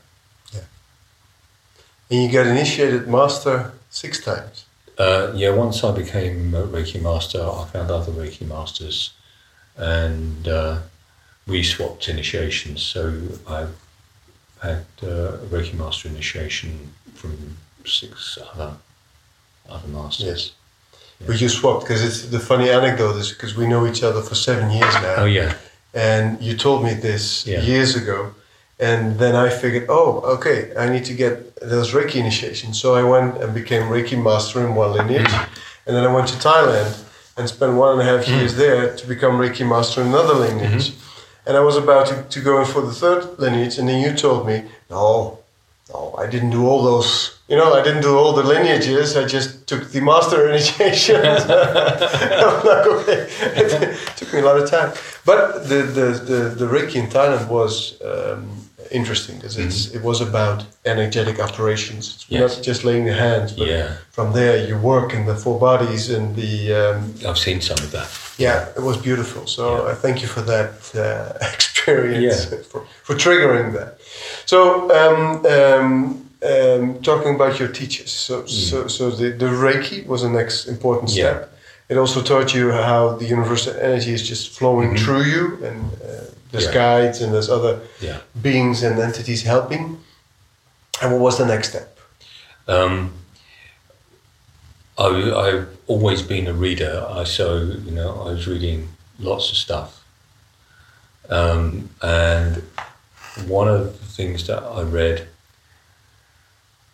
[2.09, 4.65] And you got initiated master six times.
[4.97, 9.11] Uh, yeah, once I became a Reiki master, I found other Reiki masters
[9.75, 10.79] and uh,
[11.47, 12.81] we swapped initiations.
[12.81, 13.75] So I've
[14.61, 18.73] had uh, a Reiki master initiation from six other
[19.69, 20.25] other masters.
[20.25, 20.51] Yes.
[21.27, 24.35] But you swapped because it's the funny anecdote is because we know each other for
[24.35, 25.15] seven years now.
[25.17, 25.55] Oh yeah,
[25.93, 27.61] And you told me this Yeah.
[27.61, 28.33] years ago.
[28.79, 32.79] And then I figured, oh, okay, I need to get those Reiki initiations.
[32.81, 35.31] So I went and became Reiki master in one lineage.
[35.85, 37.03] and then I went to Thailand
[37.37, 38.59] and spent one and a half years mm-hmm.
[38.61, 40.91] there to become Reiki master in another lineage.
[40.91, 41.47] Mm-hmm.
[41.47, 43.77] And I was about to, to go in for the third lineage.
[43.77, 45.39] And then you told me, no,
[45.93, 49.15] no, I didn't do all those, you know, I didn't do all the lineages.
[49.15, 51.17] I just took the master initiation.
[51.25, 53.27] I'm like, okay.
[53.61, 54.91] It took me a lot of time.
[55.25, 58.49] But the, the, the, the Reiki in Thailand was um,
[58.91, 62.05] interesting because it's it was about energetic operations.
[62.15, 62.55] It's Yes.
[62.57, 63.93] not just laying the hands, but Yeah.
[64.11, 67.91] from there you work in the four bodies and the um, I've seen some of
[67.91, 68.09] that.
[68.37, 69.45] yeah, it was beautiful.
[69.47, 69.91] So Yeah.
[69.91, 71.33] I thank you for that uh,
[71.87, 72.57] experience, Yeah.
[72.71, 73.97] for, for triggering that.
[74.45, 80.21] So, um, um, um, talking about your teachers, so so, so the, the Reiki was
[80.21, 81.15] the next important Mm.
[81.17, 81.23] Yeah.
[81.31, 81.51] step.
[81.89, 86.25] It also taught you how the universal energy is just flowing through you, and uh,
[86.51, 86.65] there's.
[86.65, 86.73] Yeah.
[86.73, 87.79] guides and there's other
[88.41, 89.99] beings and entities helping.
[91.01, 91.97] And what was the next step?
[92.67, 93.11] Um,
[94.97, 97.05] I, I've always been a reader.
[97.09, 98.87] I so you know I was reading
[99.19, 100.03] lots of stuff,
[101.29, 102.63] um, and
[103.47, 105.27] one of the things that I read.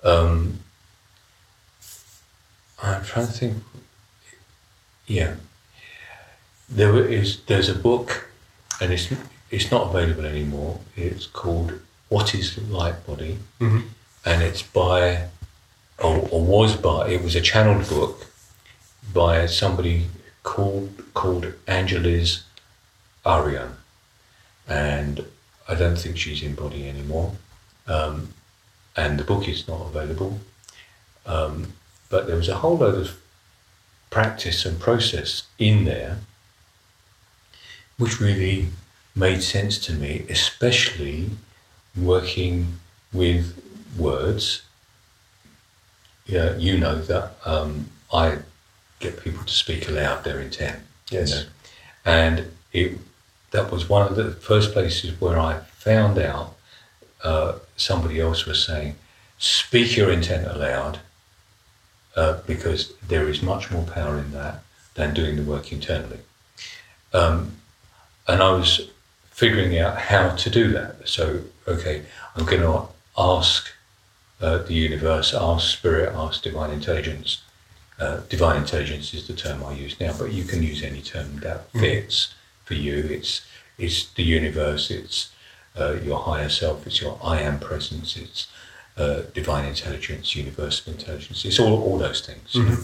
[0.04, 0.60] Um,
[2.82, 3.64] I'm trying to think.
[5.06, 5.36] Yeah,
[6.70, 8.30] there is there's a book,
[8.80, 9.10] and it's
[9.52, 10.80] it's not available anymore.
[10.96, 11.74] It's called
[12.10, 13.84] "What Is Light Body." Mhm.
[14.26, 15.28] and it's by,
[15.98, 18.28] or, or was by, it was a channeled book
[19.14, 20.08] by somebody
[20.44, 22.44] called called Angelis
[23.26, 23.78] Arian,
[24.68, 25.26] and
[25.68, 27.34] I don't think she's in body anymore,
[27.88, 28.34] um,
[28.96, 30.40] and the book is not available.
[31.26, 31.74] Um,
[32.10, 33.18] but there was a whole load of
[34.10, 36.18] practice and process in there,
[37.98, 38.70] which really
[39.16, 41.30] made sense to me, especially
[41.96, 42.80] working
[43.14, 43.62] with
[43.98, 44.64] words.
[46.26, 48.40] Yeah, you know that um, I
[49.00, 50.80] get people to speak aloud their intent.
[51.10, 51.32] you Yes.
[51.32, 51.44] know.
[52.06, 52.98] and it
[53.52, 56.56] that was one of the first places where I found out
[57.24, 58.96] uh, somebody else was saying,
[59.38, 61.00] "Speak your intent aloud,"
[62.16, 64.64] uh, because there is much more power in that
[64.96, 66.20] than doing the work internally.
[67.14, 67.58] Um,
[68.28, 68.90] and I was
[69.30, 71.08] figuring out how to do that.
[71.08, 72.04] So, okay,
[72.36, 72.88] I'm going to
[73.18, 73.70] ask
[74.40, 77.42] uh, the universe, ask spirit, ask divine intelligence.
[78.00, 81.40] Uh, divine intelligence is the term I use now, but you can use any term
[81.40, 82.34] that fits
[82.72, 83.00] for you.
[83.18, 83.42] It's
[83.78, 84.90] it's the universe.
[84.92, 85.32] It's
[85.80, 86.88] uh, your higher self.
[86.88, 88.16] It's your I am presence.
[88.16, 88.48] It's
[88.98, 91.44] uh, divine intelligence, universal intelligence.
[91.44, 92.56] It's all all those things.
[92.56, 92.78] know.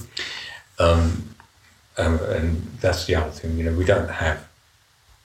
[0.79, 1.35] Um,
[1.97, 2.49] um, and
[2.81, 3.57] that's the other thing.
[3.57, 4.39] You know, we don't have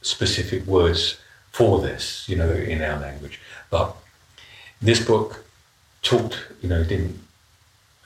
[0.01, 1.19] specific words
[1.51, 2.29] for this.
[2.29, 3.97] You know, in our language, but
[4.81, 5.45] this book
[6.03, 6.39] talked.
[6.63, 7.19] You know, didn't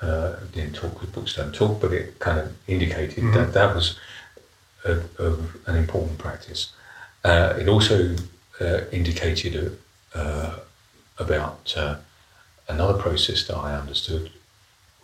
[0.01, 3.99] uh, didn't talk because books don't talk, but it kind of indicated that that was
[4.93, 6.73] a, an important practice.
[7.25, 8.15] Uh, it also
[8.61, 9.79] uh, indicated
[10.15, 10.59] uh,
[11.19, 11.97] about uh,
[12.69, 14.31] another process that I understood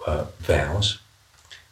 [0.06, 0.98] uh, vows.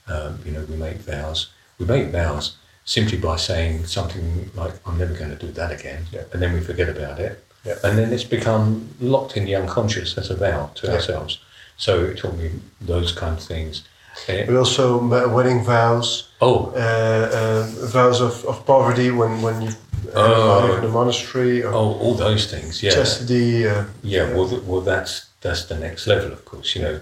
[0.07, 1.51] Um, you know, we make vows.
[1.79, 6.07] We make vows simply by saying something like, I'm never going to do that again.
[6.13, 6.25] Yeah.
[6.33, 7.45] And then we forget about it.
[7.65, 7.77] Yeah.
[7.85, 10.95] And then it's become locked in the unconscious as a vow to Yeah.
[10.95, 11.39] ourselves.
[11.77, 13.85] So it taught me those kind of things.
[14.29, 19.63] Eh, But also ma- wedding vows, oh, uh, uh, vows of, of poverty when, when
[19.63, 19.71] you
[20.15, 20.75] Oh.
[20.77, 22.83] in the monastery, oh, all those things.
[22.83, 22.91] Yeah.
[22.95, 23.67] chastity.
[23.69, 26.75] Uh, Yeah, well, well, that's that's the next level, of course.
[26.75, 27.01] You know,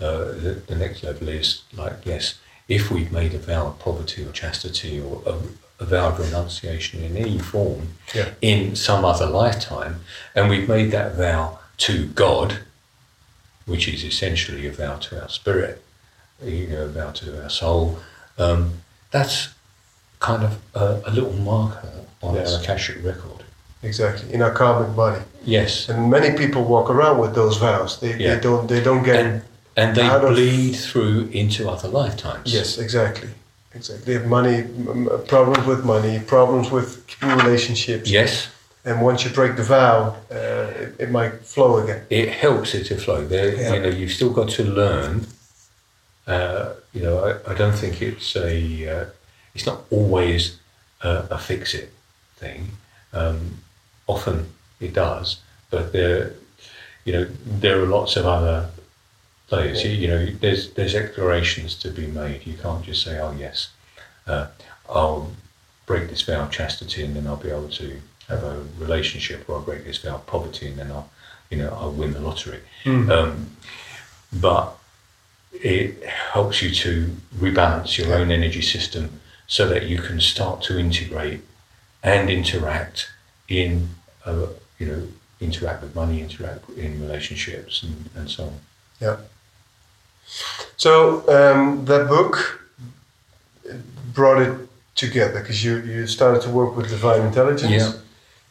[0.00, 2.34] uh, the, the next level is like, yes,
[2.68, 5.34] if we've made a vow of poverty or chastity or a,
[5.82, 8.28] a vow of renunciation in any form Yeah.
[8.40, 10.00] in some other lifetime,
[10.34, 12.58] and we've made that vow to God,
[13.66, 15.82] which is essentially a vow to our spirit,
[16.42, 17.98] you know, a vow to our soul,
[18.38, 18.72] um,
[19.10, 19.48] that's
[20.20, 21.88] kind of a, a little marker
[22.22, 22.54] on Yes.
[22.54, 23.42] our Akashic record.
[23.82, 25.22] exactly in our karmic body.
[25.44, 25.88] Yes.
[25.88, 28.00] And many people walk around with those vows.
[28.00, 28.34] They, Yeah.
[28.34, 29.42] they don't they don't get and,
[29.76, 32.52] and they out of- bleed through into other lifetimes.
[32.52, 33.28] yes exactly
[33.74, 34.04] exactly.
[34.06, 34.64] They have money
[35.28, 36.88] problems with money, problems with
[37.22, 38.10] relationships.
[38.10, 38.48] Yes,
[38.84, 39.98] And once you break the vow,
[40.30, 42.00] uh, it, it might flow again.
[42.10, 43.20] it helps it to flow.
[43.26, 43.74] There, Yeah.
[43.74, 45.26] you know, you've still got to learn.
[46.26, 48.88] Uh, you know, I, I don't think it's a.
[48.88, 49.04] Uh,
[49.54, 50.58] it's not always
[51.02, 51.92] a, a fix it
[52.36, 52.68] thing.
[53.12, 53.58] Um,
[54.06, 56.34] often it does, but there,
[57.04, 58.68] you know, there are lots of other
[59.48, 59.84] players.
[59.84, 62.46] You, you know, there's there's explorations to be made.
[62.46, 63.70] You can't just say, "Oh yes,
[64.26, 64.48] uh,
[64.88, 65.32] I'll
[65.86, 69.56] break this vow of chastity and then I'll be able to have a relationship, or
[69.56, 71.08] I'll break this vow of poverty and then I'll,
[71.50, 72.60] you know, I'll win the lottery."
[73.10, 73.56] Um,
[74.32, 74.76] but
[75.52, 80.78] it helps you to rebalance your own energy system so that you can start to
[80.78, 81.40] integrate
[82.02, 83.10] and interact
[83.48, 83.88] in,
[84.24, 84.46] uh,
[84.78, 85.08] you know,
[85.40, 88.60] interact with money, interact in relationships, and, and so on.
[89.00, 89.16] Yeah.
[90.76, 92.60] So um, that book
[94.14, 97.70] brought it together because you, you started to work with divine intelligence.
[97.72, 97.92] Yeah.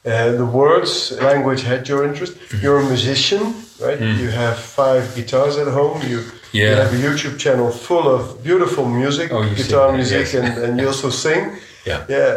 [0.05, 2.33] Uh, the words, language had your interest.
[2.35, 2.63] Mm-hmm.
[2.63, 3.41] You're a musician,
[3.81, 3.99] right?
[3.99, 4.19] Mm.
[4.19, 6.01] You have five guitars at home.
[6.07, 6.23] You,
[6.55, 6.83] you Yeah.
[6.83, 10.33] have a YouTube channel full of beautiful music, Oh, guitar sing, music, yes.
[10.39, 11.43] and, and you also sing.
[11.91, 12.33] Yeah, Yeah.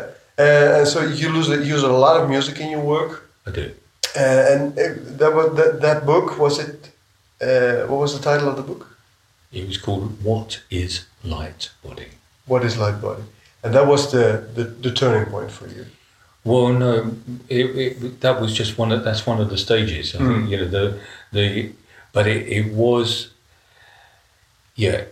[0.47, 3.13] Uh, and so you use, use a lot of music in your work.
[3.47, 3.65] I do.
[4.17, 6.75] Uh, and it, that, was, that, that book, was it,
[7.49, 8.83] uh, what was the title of the book?
[9.59, 10.51] It was called "What
[10.83, 10.93] Is
[11.25, 12.09] Light Body."
[12.47, 13.23] What is light body?
[13.63, 14.27] And that was the,
[14.57, 15.85] the, the turning point for you.
[16.45, 16.91] Well, no,
[17.49, 18.91] it, it, that was just one.
[18.95, 20.15] Of, that's one of the stages.
[20.15, 20.85] I think you know the
[21.33, 21.73] the,
[22.13, 23.31] but it, it was,
[24.79, 25.05] yeah.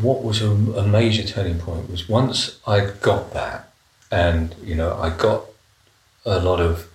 [0.00, 3.72] What was a, a major turning point was once I got that,
[4.12, 5.46] and you know I got
[6.26, 6.88] a lot of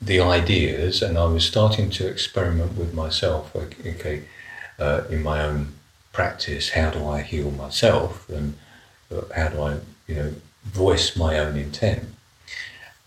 [0.00, 3.54] the ideas, and I was starting to experiment with myself.
[3.54, 4.24] Okay,
[4.78, 5.74] uh, in my own
[6.12, 8.54] practice, how do I heal myself, and
[9.14, 12.08] uh, how do I, you know, voice my own intent?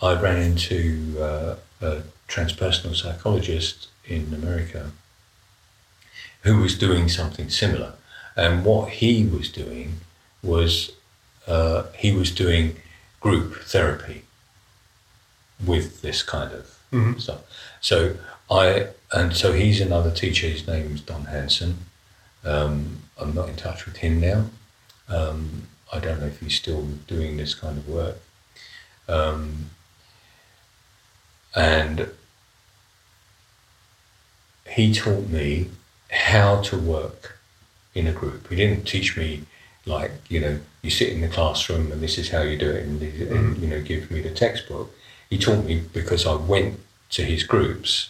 [0.04, 4.92] I ran into uh, a transpersonal psychologist in America
[6.46, 7.94] who was doing something similar.
[8.38, 9.96] And what he was doing
[10.44, 10.92] was
[11.48, 12.76] uh, he was doing
[13.20, 14.24] group therapy
[15.66, 17.20] with this kind of Mhm.
[17.20, 17.42] stuff.
[17.82, 18.18] So
[18.50, 21.86] I, and so he's another teacher, his name's Don Hanson.
[22.44, 24.50] Um, I'm not in touch with him now.
[25.10, 28.18] Um, I don't know if he's still doing this kind of work.
[29.08, 29.72] Um,
[31.56, 32.12] and
[34.70, 35.70] he taught me
[36.32, 37.38] how to work
[37.94, 38.50] in a group.
[38.50, 39.44] He didn't teach me
[39.86, 42.84] like you know you sit in the classroom and this is how you do it
[42.86, 44.88] and, and you know give me the textbook.
[45.30, 46.80] He taught me because I went
[47.12, 48.10] to his groups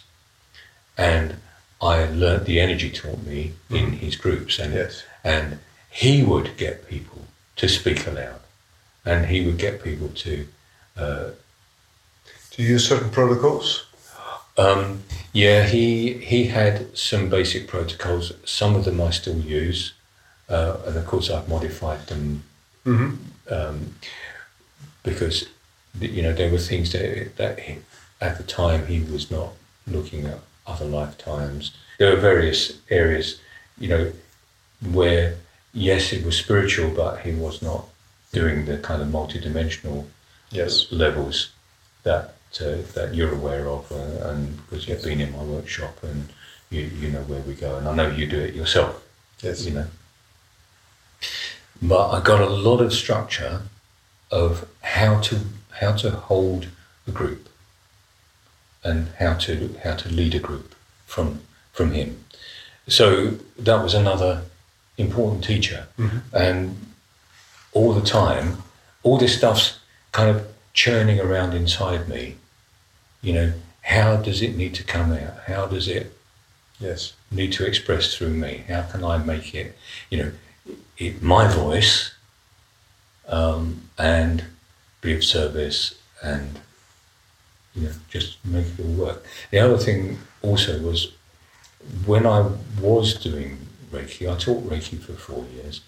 [0.96, 1.36] and
[1.82, 5.04] I learnt the energy taught me in his groups and Yes.
[5.22, 5.58] and
[5.90, 7.22] he would get people
[7.56, 8.40] to speak aloud
[9.04, 10.46] and he would get people to
[10.96, 11.30] uh,
[12.52, 13.85] To use certain protocols.
[14.58, 15.02] Um,
[15.32, 18.32] yeah, he he had some basic protocols.
[18.44, 19.92] Some of them I still use,
[20.48, 22.42] uh, and of course I've modified them
[22.86, 23.52] Mm-hmm.
[23.52, 23.94] um,
[25.02, 25.48] because
[26.00, 27.78] you know there were things that that he,
[28.20, 29.50] at the time he was not
[29.86, 31.72] looking at other lifetimes.
[31.98, 33.40] There were various areas,
[33.78, 34.12] you know,
[34.92, 35.36] where
[35.72, 37.86] yes, it was spiritual, but he was not
[38.32, 40.06] doing the kind of multidimensional
[40.50, 40.86] Yes.
[40.92, 41.50] levels
[42.04, 46.28] that uh, that you're aware of, uh, and because you've been in my workshop and
[46.70, 49.04] you you know where we go, and I know you do it yourself.
[49.42, 49.64] Yes.
[49.64, 49.86] You know,
[51.82, 53.62] but I got a lot of structure
[54.30, 55.40] of how to
[55.80, 56.68] how to hold
[57.06, 57.48] a group
[58.82, 60.74] and how to how to lead a group
[61.06, 61.40] from
[61.72, 62.24] from him.
[62.88, 64.42] So that was another
[64.96, 65.86] important teacher,
[66.32, 66.76] and
[67.72, 68.62] all the time,
[69.02, 69.78] all this stuff's
[70.12, 72.36] kind of churning around inside me.
[73.26, 73.52] You know,
[73.82, 75.34] how does it need to come out?
[75.48, 76.16] How does it
[76.78, 77.14] Yes.
[77.28, 78.62] need to express through me?
[78.68, 79.76] How can I make it,
[80.10, 80.32] you know,
[80.96, 82.12] it, my voice
[83.26, 84.44] um, and
[85.00, 86.60] be of service and,
[87.74, 89.24] you know, just make it all work.
[89.50, 91.10] The other thing also was
[92.04, 92.48] when I
[92.80, 93.58] was doing
[93.90, 95.80] Reiki, I taught Reiki for four years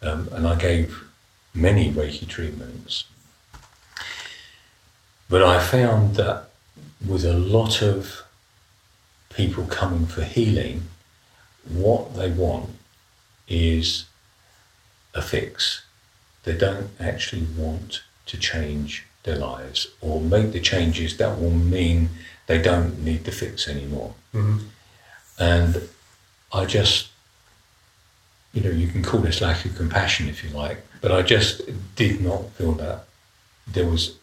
[0.00, 1.02] um, and I gave
[1.52, 3.02] many Reiki treatments.
[5.28, 6.50] But I found that
[7.06, 8.22] with a lot of
[9.30, 10.82] people coming for healing,
[11.68, 12.70] what they want
[13.48, 14.04] is
[15.14, 15.82] a fix.
[16.44, 22.10] They don't actually want to change their lives or make the changes that will mean
[22.46, 24.14] they don't need the fix anymore.
[24.34, 24.68] Mhm.
[25.38, 25.88] And
[26.52, 27.08] I just,
[28.52, 31.62] you know, you can call this lack of compassion if you like, but I just
[31.96, 33.06] did not feel that
[33.66, 34.16] there was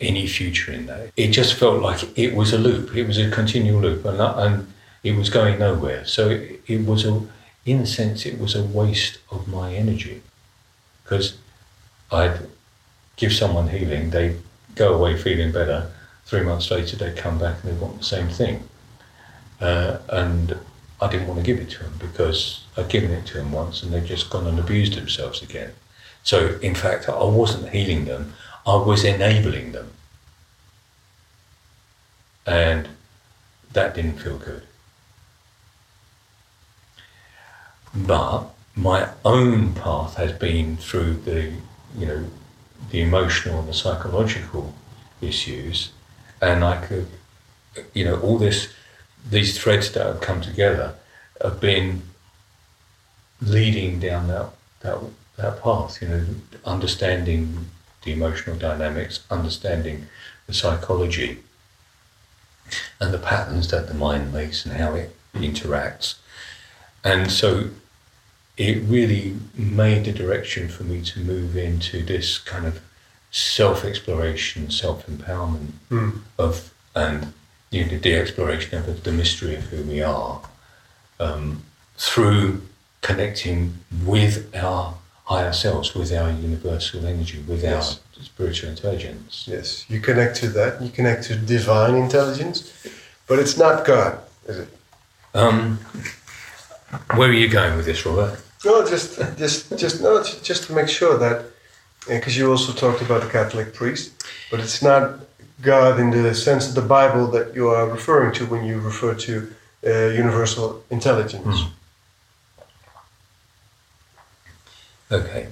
[0.00, 1.12] any future in that.
[1.16, 2.94] It just felt like it was a loop.
[2.96, 4.72] It was a continual loop, and and
[5.02, 6.04] it was going nowhere.
[6.04, 7.22] So it, it was a,
[7.64, 10.22] in a sense, it was a waste of my energy,
[11.02, 11.36] because
[12.10, 12.40] I'd
[13.16, 14.36] give someone healing, they
[14.74, 15.90] go away feeling better.
[16.26, 18.68] Three months later, they come back and they want the same thing,
[19.60, 20.58] uh, and
[21.00, 23.82] I didn't want to give it to them because I'd given it to them once
[23.82, 25.72] and they'd just gone and abused themselves again.
[26.22, 28.32] So in fact, I wasn't healing them.
[28.66, 29.90] I was enabling them.
[32.46, 32.88] And
[33.72, 34.62] that didn't feel good.
[37.94, 41.52] But my own path has been through the,
[41.96, 42.24] you know,
[42.90, 44.74] the emotional and the psychological
[45.20, 45.90] issues,
[46.40, 47.06] and I could,
[47.92, 48.72] you know, all this,
[49.28, 50.94] these threads that have come together
[51.42, 52.02] have been
[53.40, 54.50] leading down that
[54.80, 54.98] that
[55.36, 56.00] that path.
[56.02, 56.24] You know,
[56.64, 57.66] understanding
[58.04, 60.06] the emotional dynamics, understanding
[60.46, 61.38] the psychology,
[63.00, 66.14] and the patterns that the mind makes and how it interacts.
[67.02, 67.70] And so
[68.56, 72.80] it really made the direction for me to move into this kind of
[73.30, 76.20] self exploration, self empowerment Mm.
[76.38, 77.32] of, and
[77.70, 80.40] you know, the exploration of the mystery of who we are
[81.18, 81.64] um,
[81.96, 82.62] through
[83.00, 84.94] connecting with our
[85.24, 88.00] higher selves, with our universal energy, with Yes.
[88.16, 89.44] our spiritual intelligence.
[89.46, 89.84] Yes.
[89.88, 90.82] You connect to that.
[90.82, 92.72] You connect to divine intelligence,
[93.26, 94.68] but it's not God, is it?
[95.34, 95.78] Um,
[97.14, 98.38] where are you going with this, Robert?
[98.64, 101.46] No, just, just, just no, just to make sure that,
[102.06, 104.12] because you also talked about the Catholic priest,
[104.50, 105.20] but it's not
[105.62, 109.14] God in the sense of the Bible that you are referring to when you refer
[109.14, 109.52] to
[109.86, 111.64] uh, universal intelligence.
[115.10, 115.48] Okay.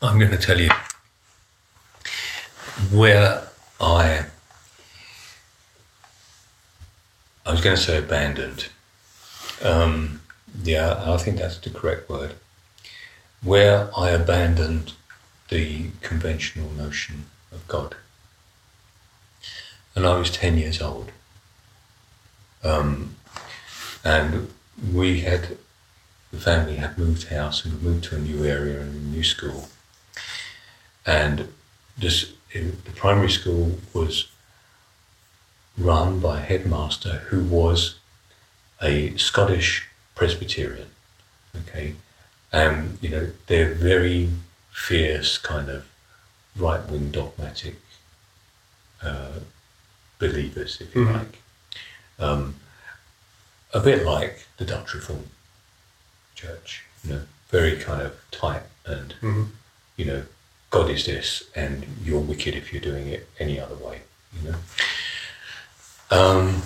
[0.00, 0.70] I'm going to tell you
[2.92, 3.48] where
[3.80, 4.26] I.
[7.44, 8.68] I was going to say abandoned.
[9.62, 10.20] Um,
[10.62, 12.34] yeah, I think that's the correct word.
[13.42, 14.92] Where I abandoned
[15.48, 17.96] the conventional notion of God.
[19.94, 21.10] And I was 10 years old.
[22.62, 23.16] Um,
[24.04, 24.50] and
[24.92, 25.56] we had
[26.30, 29.68] the family had moved house and moved to a new area and a new school.
[31.06, 31.48] And
[31.96, 34.28] this the primary school was
[35.76, 37.98] run by a headmaster who was
[38.82, 40.88] a Scottish Presbyterian
[41.56, 41.94] okay?
[42.52, 44.30] And you know they're very
[44.70, 45.86] fierce kind of
[46.56, 47.76] right-wing dogmatic
[49.02, 49.40] uh,
[50.18, 51.14] believers if you Mhm.
[51.14, 51.38] like.
[52.18, 52.56] Um,
[53.72, 55.28] a bit like the Dutch Reformed
[56.34, 59.50] Church, you know, very kind of tight and, Mhm.
[59.96, 60.24] you know,
[60.70, 64.02] God is this and you're wicked if you're doing it any other way,
[64.34, 64.58] you know.
[66.10, 66.62] Um,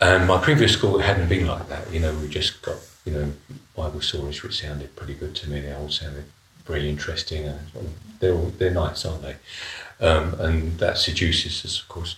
[0.00, 3.32] and my previous school hadn't been like that, you know, we just got, you know,
[3.76, 5.60] Bible stories which sounded pretty good to me.
[5.60, 6.24] They all sounded
[6.66, 9.36] very interesting and they're, all, they're nice, aren't they?
[10.00, 12.16] Um, and that seduces us, of course.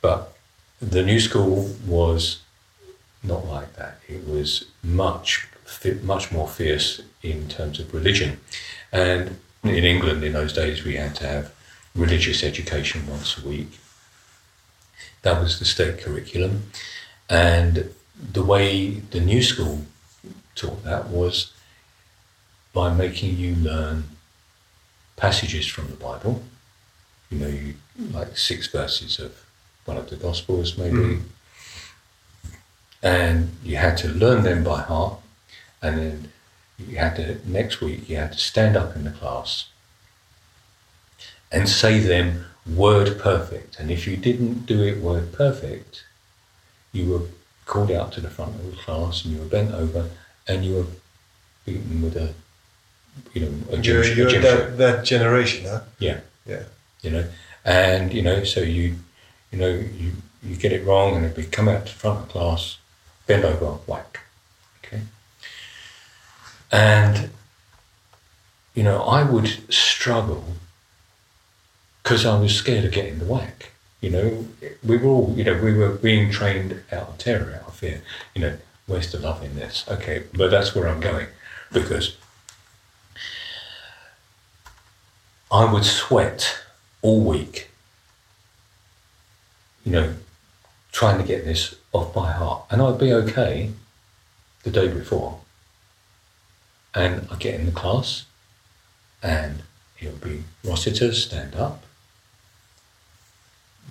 [0.00, 0.36] But
[0.80, 2.38] the new school was
[3.22, 3.98] not like that.
[4.08, 5.46] It was much
[6.02, 8.40] much more fierce in terms of religion,
[8.90, 11.52] and in England in those days we had to have
[11.94, 13.78] religious education once a week.
[15.22, 16.70] That was the state curriculum,
[17.28, 17.94] and
[18.32, 19.82] the way the new school
[20.54, 21.52] taught that was
[22.72, 24.04] by making you learn
[25.16, 26.42] passages from the Bible.
[27.30, 27.74] You know, you,
[28.10, 29.44] like six verses of
[29.84, 31.20] one of the Gospels, maybe.
[33.02, 35.18] And you had to learn them by heart,
[35.80, 36.32] and then
[36.78, 39.66] you had to next week you had to stand up in the class
[41.52, 43.78] and say them word perfect.
[43.78, 46.04] And if you didn't do it word perfect,
[46.92, 47.22] you were
[47.66, 50.10] called out to the front of the class and you were bent over
[50.46, 50.86] and you were
[51.64, 52.34] beaten with a,
[53.32, 55.80] you know, a gym, You're, you're gym that, that generation, huh?
[55.98, 56.64] Yeah, Yeah.
[57.02, 57.24] you know,
[57.64, 58.96] and you know, so you,
[59.50, 62.20] you know, you you get it wrong and it'd be come out to the front
[62.20, 62.32] of the
[63.30, 64.18] bend over, whack,
[64.84, 65.02] okay.
[66.72, 67.30] And
[68.74, 70.44] you know, I would struggle
[72.02, 73.70] because I was scared of getting the whack.
[74.00, 74.46] You know,
[74.82, 78.02] we were all, you know, we were being trained out of terror, out of fear.
[78.34, 79.84] You know, where's the love in this?
[79.88, 81.28] Okay, but that's where I'm going
[81.70, 82.16] because
[85.52, 86.58] I would sweat
[87.02, 87.70] all week,
[89.84, 90.14] you know,
[90.90, 92.64] trying to get this off by heart.
[92.70, 93.72] And I'd be okay
[94.62, 95.40] the day before.
[96.94, 98.24] And I get in the class
[99.22, 99.62] and
[99.98, 101.82] it would be Rossiter, stand up,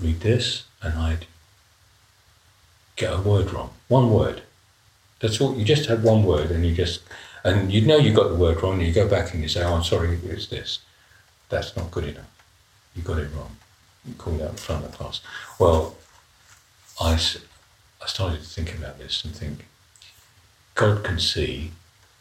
[0.01, 1.25] read this, and I'd
[2.95, 3.71] get a word wrong.
[3.87, 4.41] One word.
[5.19, 5.55] That's all.
[5.55, 7.01] You just have one word, and you just,
[7.43, 9.63] and you know you got the word wrong, and you go back and you say,
[9.63, 10.79] "Oh, I'm sorry, it's this."
[11.49, 12.29] That's not good enough.
[12.95, 13.57] You got it wrong.
[14.07, 15.21] You called out in front of the class.
[15.59, 15.95] Well,
[17.01, 17.37] I, s-
[18.01, 19.65] I started to think about this and think,
[20.75, 21.71] God can see,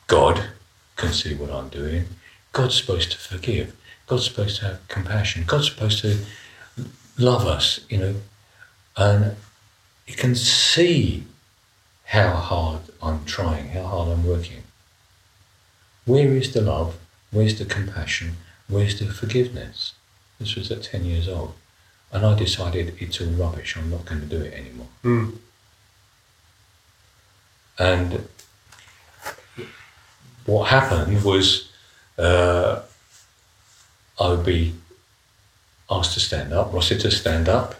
[0.06, 0.50] God
[0.96, 2.06] can see what I'm doing.
[2.52, 3.74] God's supposed to forgive.
[4.06, 5.44] God's supposed to have compassion.
[5.46, 6.18] God's supposed to
[7.18, 8.14] love us, you know,
[8.96, 9.36] and
[10.06, 11.24] He can see
[12.04, 14.62] how hard I'm trying, how hard I'm working.
[16.04, 16.96] Where is the love?
[17.30, 18.38] Where's the compassion?
[18.66, 19.92] Where's the forgiveness?
[20.40, 21.54] This was at 10 years old.
[22.10, 24.88] And I decided it's all rubbish, I'm not going to do it anymore.
[25.04, 25.36] Mm.
[27.78, 28.28] And
[30.46, 31.70] what happened was
[32.18, 32.80] uh,
[34.18, 34.74] I would be
[35.90, 37.74] asked to stand up, Rossiter stand up,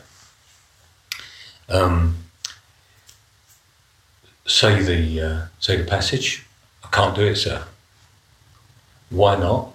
[1.68, 2.16] um,
[4.46, 6.44] say the uh, say the passage.
[6.84, 7.64] I can't do it, sir.
[9.10, 9.72] Why not?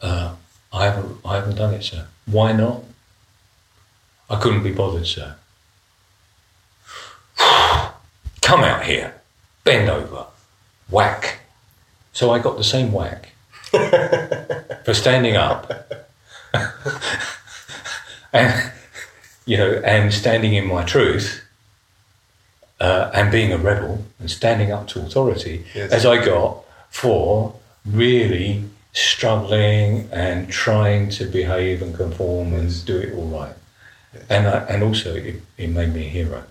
[0.00, 0.34] Uh,
[0.72, 2.06] I haven't I haven't done it, sir.
[2.26, 2.84] Why not?
[4.30, 5.36] I couldn't be bothered, sir.
[8.48, 9.12] Come out here,
[9.62, 10.24] bend over,
[10.88, 11.40] whack.
[12.14, 13.28] So I got the same whack
[14.86, 15.70] for standing up
[18.32, 18.72] and
[19.44, 21.44] you know and standing in my truth
[22.80, 25.92] uh, and being a rebel and standing up to authority Yes.
[25.92, 32.60] as I got for really struggling and trying to behave and conform Yes.
[32.78, 33.54] and do it all right.
[34.14, 34.24] Yes.
[34.30, 36.44] And I, and also it, it made me a hero.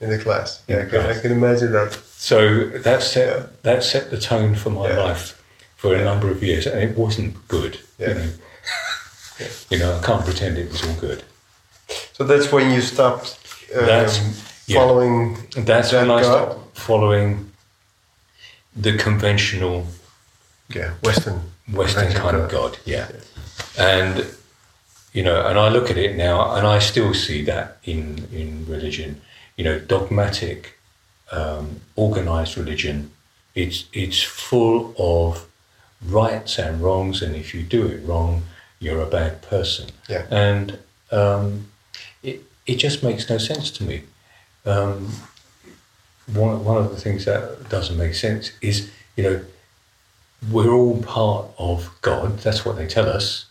[0.00, 0.62] In the class.
[0.68, 1.18] In Yeah, the I, can, class.
[1.18, 1.92] I can imagine that.
[2.16, 3.46] So that set Yeah.
[3.62, 5.02] that set the tone for my Yeah.
[5.08, 5.42] life
[5.76, 7.78] for a number of years, and it wasn't good.
[7.98, 8.08] Yeah.
[8.08, 8.30] You know,
[9.70, 11.22] you know, I can't pretend it was all good.
[12.12, 13.36] So that's when you stopped
[13.74, 14.20] um, That's-
[14.72, 16.32] following that's that when I God?
[16.32, 17.50] stopped following
[18.76, 19.86] the conventional
[20.68, 21.40] Yeah, Western.
[21.72, 22.78] Western kind of God.
[22.84, 23.06] Yeah,
[23.78, 24.26] and
[25.12, 28.66] you know, and I look at it now, and I still see that in in
[28.68, 29.20] religion.
[29.58, 30.78] You know, dogmatic,
[31.30, 33.10] um, organized religion.
[33.54, 35.46] It's it's full of
[36.06, 38.44] rights and wrongs, and if you do it wrong,
[38.78, 39.90] you're a bad person.
[40.08, 40.24] Yeah.
[40.30, 40.78] And
[41.10, 41.68] um,
[42.22, 44.04] it it just makes no sense to me.
[44.64, 45.12] Um,
[46.32, 49.44] one one of the things that doesn't make sense is you know
[50.50, 52.38] we're all part of God.
[52.38, 53.46] That's what they tell us,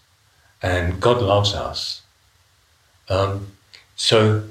[0.61, 2.01] and God loves us.
[3.09, 3.47] Um,
[3.95, 4.43] so,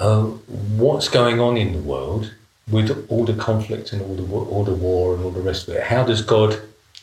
[0.00, 0.22] uh,
[0.82, 2.32] what's going on in the world
[2.70, 5.74] with all the conflict and all the all the war and all the rest of
[5.74, 5.82] it?
[5.94, 6.52] How does God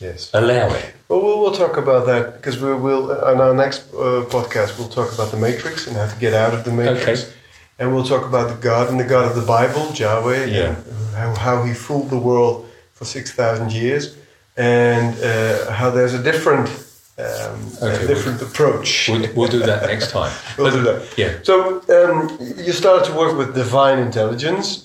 [0.00, 0.30] Yes.
[0.32, 0.84] allow it?
[1.08, 4.88] Well, we'll, we'll talk about that because we will, on our next uh, podcast, we'll
[5.00, 7.22] talk about the Matrix and how to get out of the Matrix.
[7.24, 7.32] Okay.
[7.80, 10.68] And we'll talk about the God and the God of the Bible, Yahweh, Yeah.
[10.68, 10.76] and
[11.16, 14.16] how, how he fooled the world for 6,000 years,
[14.56, 16.68] and uh, how there's a different,
[17.18, 19.08] um, Okay, a different approach.
[19.08, 20.32] We'll, we'll do that next time.
[20.58, 21.18] We'll But- do that.
[21.18, 21.32] Yeah.
[21.42, 21.54] So
[21.96, 24.84] um, you started to work with divine intelligence.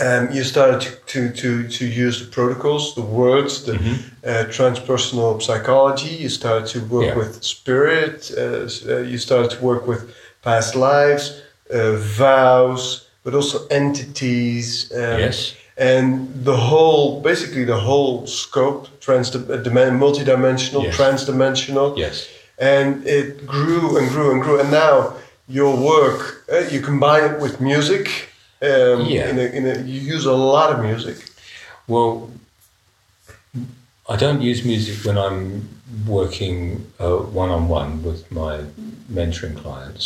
[0.00, 5.42] Um, you started to, to, to, to use the protocols, the words, the uh, transpersonal
[5.42, 6.10] psychology.
[6.24, 7.16] You started to work Yeah.
[7.16, 8.30] with spirit.
[8.36, 8.42] Uh,
[8.88, 11.42] uh, you started to work with past lives,
[11.74, 14.90] uh, vows, but also entities.
[14.94, 15.54] Um, Yes.
[15.80, 20.96] And the whole, basically the whole scope, trans, uh, dimen- multidimensional, Yes.
[20.98, 22.28] transdimensional Yes.
[22.58, 25.14] and it grew and grew and grew, and now
[25.48, 26.20] your work
[26.52, 28.04] uh, you combine it with music.
[28.62, 29.30] Um, Yeah.
[29.30, 31.16] In a, in a, you use a lot of music.
[31.88, 32.10] Well,
[34.12, 35.68] I don't use music when I'm
[36.06, 36.58] working
[37.42, 38.54] one on one with my
[39.16, 40.04] mentoring clients.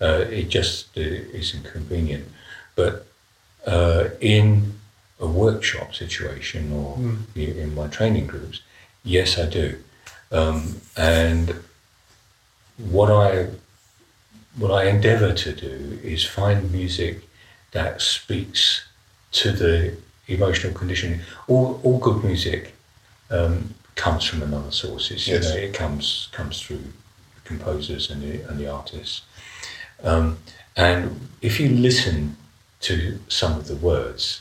[0.00, 1.00] Uh, it just uh,
[1.40, 2.24] is inconvenient.
[2.76, 3.06] But
[3.66, 4.74] uh, in
[5.20, 6.98] a workshop situation or
[7.36, 8.60] i- in my training groups,
[9.04, 9.78] yes, I do.
[10.32, 11.54] Um, and
[12.76, 13.48] what I
[14.56, 17.28] what I endeavour to do is find music
[17.72, 18.84] that speaks
[19.32, 19.96] to the
[20.28, 21.22] emotional condition.
[21.48, 22.72] All, all good music
[23.30, 25.26] um, comes from another sources.
[25.26, 26.84] You know, it comes comes through
[27.44, 29.22] composers and the and the artists.
[30.02, 30.38] Um,
[30.76, 32.36] and if you listen
[32.82, 34.40] to some of the words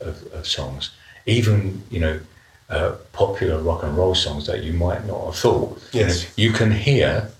[0.00, 0.90] of, of songs,
[1.26, 2.20] even you know
[2.68, 6.32] uh, popular rock and roll songs that you might not have thought, you know, Yes.
[6.36, 7.30] you can hear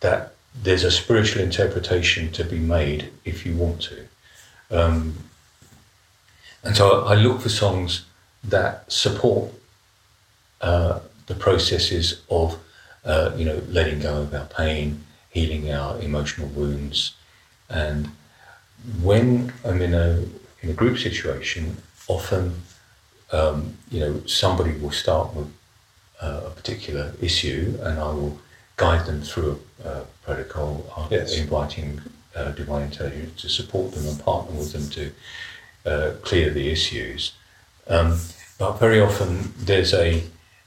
[0.00, 4.06] that there's a spiritual interpretation to be made if you want to.
[4.70, 5.16] Um,
[6.62, 8.04] and so I look for songs
[8.44, 9.52] that support
[10.60, 12.56] uh, the processes of,
[13.04, 17.14] uh, you know, letting go of our pain, healing our emotional wounds,
[17.68, 18.08] and
[19.02, 20.24] when I'm in a
[20.66, 21.76] in a group situation,
[22.08, 22.62] often,
[23.32, 25.48] um, you know, somebody will start with
[26.20, 28.38] uh, a particular issue, and I will
[28.76, 31.36] guide them through a, a protocol, uh, Yes.
[31.38, 32.00] inviting
[32.34, 35.12] uh, divine intelligence to support them and partner with them to
[35.90, 37.32] uh, clear the issues.
[37.86, 38.18] Um,
[38.58, 40.24] but very often there's a,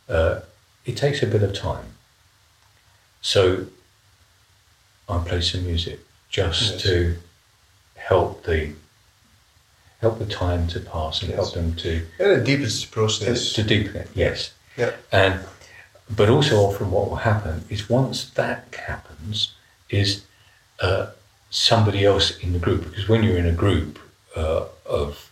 [0.08, 0.40] uh,
[0.86, 1.86] it takes a bit of time.
[3.22, 3.66] So
[5.10, 6.82] I play some music just Yes.
[6.84, 7.16] to
[7.96, 8.74] help the
[10.02, 11.38] help the time to pass and Yes.
[11.40, 13.54] help them to And it deepens the process.
[13.54, 14.08] to deepen it.
[14.16, 14.92] Yes, yeah.
[15.12, 15.40] and
[16.10, 19.54] but also often what will happen is once that happens
[19.90, 20.24] is
[20.80, 21.08] uh,
[21.52, 24.00] somebody else in the group because when you're in a group
[24.36, 25.30] uh, of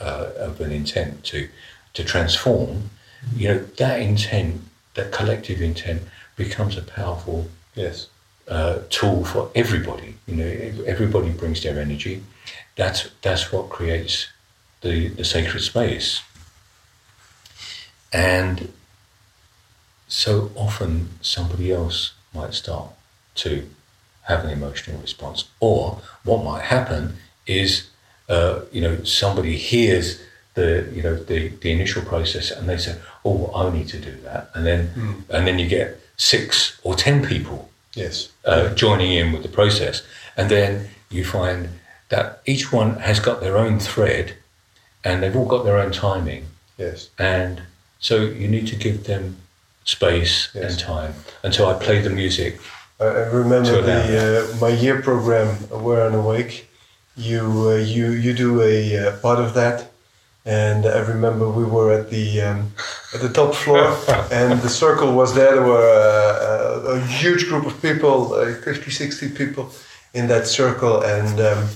[0.00, 1.48] uh, of an intent to
[1.94, 2.90] to transform,
[3.36, 4.62] you know that intent,
[4.94, 6.02] that collective intent,
[6.36, 8.06] becomes a powerful Yes.
[8.48, 10.14] uh, tool for everybody.
[10.26, 12.22] You know, everybody brings their energy.
[12.76, 14.28] That's that's what creates
[14.82, 16.22] the the sacred space.
[18.12, 18.72] And
[20.08, 22.90] so often somebody else might start
[23.36, 23.68] to
[24.22, 27.16] have an emotional response, or what might happen
[27.46, 27.88] is,
[28.28, 30.20] uh, you know, somebody hears
[30.54, 34.12] the you know the, the initial process and they say, "Oh, I need to do
[34.22, 38.28] that," and then and then you get six or ten people Yes.
[38.44, 40.02] uh, joining in with the process.
[40.36, 41.68] And then you find
[42.08, 44.34] that each one has got their own thread
[45.04, 46.46] and they've all got their own timing.
[46.78, 47.10] Yes.
[47.18, 47.62] And
[47.98, 49.36] so you need to give them
[49.84, 50.64] space Yes.
[50.72, 52.58] and time until I play the music.
[52.98, 53.04] I
[53.42, 54.00] remember the
[54.52, 56.68] uh, my year program, Aware and Awake.
[57.16, 59.90] You uh, you you do a uh, part of that,
[60.44, 62.72] and I remember we were at the um,
[63.14, 63.86] at the top floor,
[64.32, 65.54] and the circle was there.
[65.56, 69.70] There were uh, a, a huge group of people, uh, 50, 60 people
[70.14, 71.68] in that circle, and um,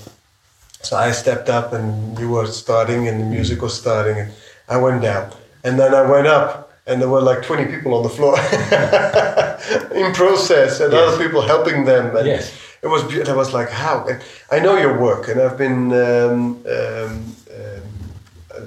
[0.83, 4.31] so I stepped up, and you were starting, and the music was starting, and
[4.69, 5.31] I went down,
[5.65, 6.67] and then I went up.
[6.87, 8.35] And there were like 20 people on the floor
[9.95, 11.09] in process, and Yes.
[11.15, 12.17] other people helping them.
[12.17, 12.53] And Yes.
[12.83, 13.03] it was.
[13.29, 14.07] I was like, how?
[14.09, 14.21] And
[14.51, 15.93] I know your work, and I've been.
[15.93, 17.83] Um, um, um,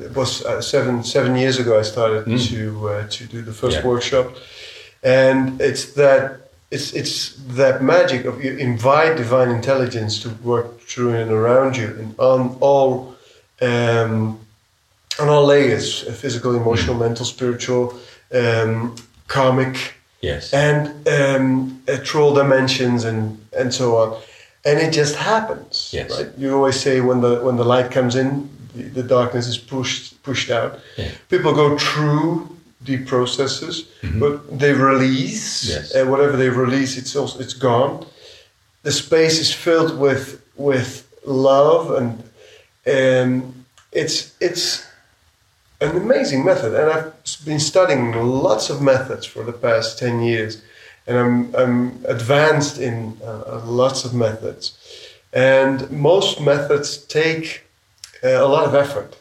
[0.06, 1.78] it was uh, seven seven years ago.
[1.80, 3.88] I started to uh, to do the first Yeah.
[3.88, 4.28] workshop,
[5.04, 6.43] and it's that
[6.76, 7.16] it's it's
[7.58, 12.58] that magic of you invite divine intelligence to work through and around you, and on
[12.62, 12.92] all.
[13.62, 14.40] Um,
[15.20, 17.94] on all layers uh, physical emotional mental spiritual
[18.34, 18.96] um,
[19.28, 19.76] karmic
[20.22, 20.54] Yes.
[20.54, 24.08] and um, uh, troll dimensions and and so on
[24.66, 26.10] and it just happens Yes.
[26.10, 29.58] right you always say when the when the light comes in the, the darkness is
[29.58, 31.12] pushed pushed out Yeah.
[31.30, 32.48] people go through
[32.84, 33.76] deep processes
[34.22, 35.96] but they release Yes.
[35.96, 38.06] and whatever they release it's also it's gone
[38.84, 40.26] the space is filled with
[40.58, 40.90] with
[41.26, 42.10] love and
[42.86, 43.32] and
[43.92, 44.18] it's
[44.48, 44.66] it's
[45.82, 47.14] an amazing method, and I've
[47.46, 50.62] been studying lots of methods for the past ten years,
[51.08, 54.64] and I'm I'm advanced in uh, lots of methods,
[55.34, 57.66] and most methods take
[58.24, 59.18] uh, a lot of effort.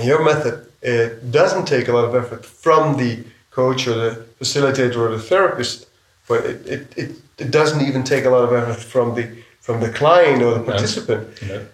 [0.00, 4.96] Your method uh, doesn't take a lot of effort from the coach or the facilitator
[4.96, 5.86] or the therapist,
[6.28, 9.80] but it, it, it, it doesn't even take a lot of effort from the from
[9.80, 11.40] the client or the participant.
[11.42, 11.64] No.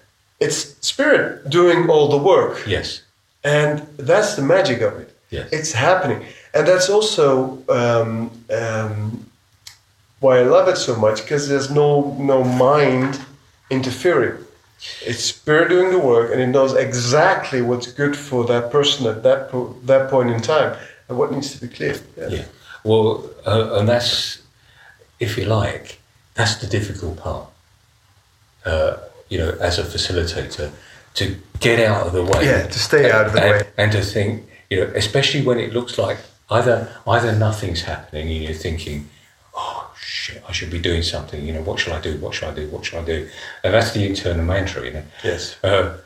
[0.40, 2.62] It's spirit doing all the work.
[2.66, 3.02] Yes.
[3.42, 5.16] And that's the magic of it.
[5.30, 5.48] Yes.
[5.52, 6.26] It's happening.
[6.52, 9.26] And that's also um, um,
[10.20, 13.20] why I love it so much because there's no no mind
[13.70, 14.44] interfering.
[15.04, 19.22] It's spirit doing the work, and it knows exactly what's good for that person at
[19.22, 20.76] that po- that point in time,
[21.08, 21.96] and what needs to be clear.
[22.16, 22.44] Yeah.
[22.84, 24.40] Well, uh, and that's,
[25.18, 25.98] if you like,
[26.34, 27.48] that's the difficult part.
[28.64, 28.98] Uh,
[29.28, 30.70] you know, as a facilitator,
[31.14, 32.44] to get out of the way.
[32.44, 33.68] Yeah, to stay out of the and, way.
[33.76, 36.18] and to think, you know, especially when it looks like
[36.50, 39.08] either either nothing's happening and you're thinking,
[39.54, 41.44] oh shit, I should be doing something.
[41.44, 42.16] You know, what should I do?
[42.18, 42.68] What should I do?
[42.68, 43.28] What should I do?
[43.62, 44.84] And that's the internal mantra.
[44.84, 45.04] You know.
[45.22, 45.62] Yes.
[45.62, 45.98] Uh,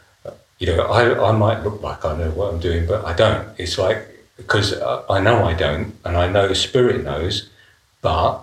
[0.59, 3.49] you know, I, I might look like I know what I'm doing, but I don't.
[3.59, 4.75] It's like because
[5.09, 7.49] I know I don't, and I know Spirit knows,
[8.01, 8.43] but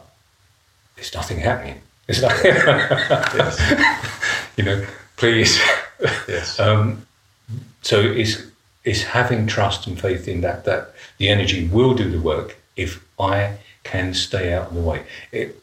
[0.96, 1.82] there's nothing happening.
[2.08, 2.44] It's like,
[4.58, 4.86] you know,
[5.18, 5.60] please.
[6.28, 6.60] Yes.
[6.70, 7.06] Um,
[7.82, 8.44] so it's
[8.84, 13.04] it's having trust and faith in that that the energy will do the work if
[13.20, 13.58] I
[13.92, 15.04] can stay out of the way.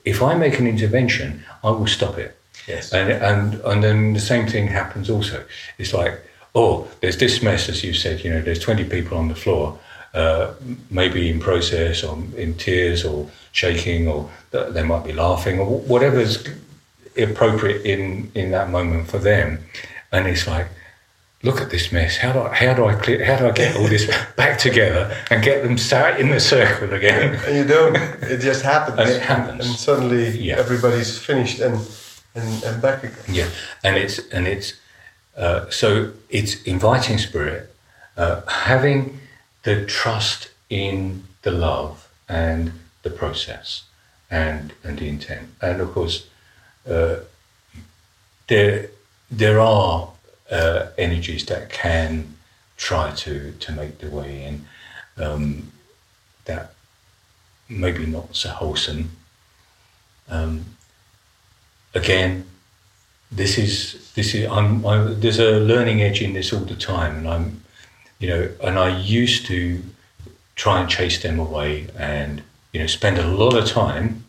[0.04, 2.36] If I make an intervention, I will stop it.
[2.66, 2.92] Yes.
[2.92, 5.44] And and and then the same thing happens also.
[5.78, 6.14] It's like,
[6.54, 8.24] oh, there's this mess, as you said.
[8.24, 9.78] You know, there's 20 people on the floor,
[10.14, 10.52] uh,
[10.90, 16.44] maybe in process or in tears or shaking, or they might be laughing or whatever's
[17.16, 19.58] appropriate in in that moment for them.
[20.12, 20.68] And it's like,
[21.46, 22.16] look at this mess.
[22.18, 23.24] How do I, how do I clear?
[23.24, 24.04] How do I get all this
[24.36, 27.34] back together and get them sat in the circle again?
[27.46, 27.96] and you don't.
[28.34, 28.98] It just happens.
[28.98, 29.66] And it happens.
[29.66, 30.58] And suddenly Yeah.
[30.64, 31.76] everybody's finished and,
[32.34, 33.34] and and back again.
[33.40, 33.48] Yeah,
[33.84, 34.68] and it's and it's
[35.36, 35.88] uh, so
[36.28, 37.62] it's inviting spirit,
[38.16, 38.40] uh,
[38.70, 39.20] having
[39.62, 42.72] the trust in the love and
[43.02, 43.84] the process
[44.30, 46.16] and and the intent, and of course,
[46.90, 47.16] uh,
[48.48, 48.88] there
[49.30, 50.08] there are
[50.50, 52.36] uh, energies that can
[52.76, 54.66] try to to make their way in,
[55.22, 55.72] um,
[56.44, 56.74] that
[57.68, 59.10] maybe not so wholesome.
[60.28, 60.64] Um,
[61.94, 62.44] again,
[63.30, 67.16] this is this is I'm, i there's a learning edge in this all the time,
[67.18, 67.62] and I'm
[68.18, 69.82] you know, and I used to
[70.54, 72.42] try and chase them away, and
[72.72, 74.24] you know, spend a lot of time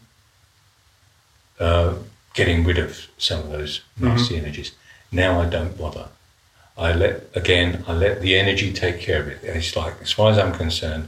[1.60, 1.96] uh,
[2.34, 4.72] getting rid of some of those nasty energies.
[5.12, 6.08] Now I don't bother.
[6.78, 7.84] I let again.
[7.88, 9.40] I let the energy take care of it.
[9.42, 11.08] It's like, as far as I'm concerned,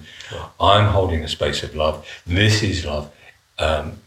[0.59, 2.07] I'm holding a space of love.
[2.25, 3.11] This is love.
[3.59, 3.99] Um,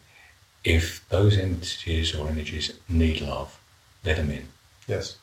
[0.65, 3.59] if those entities or energies need love,
[4.05, 4.47] let them in.
[4.89, 5.17] Yes,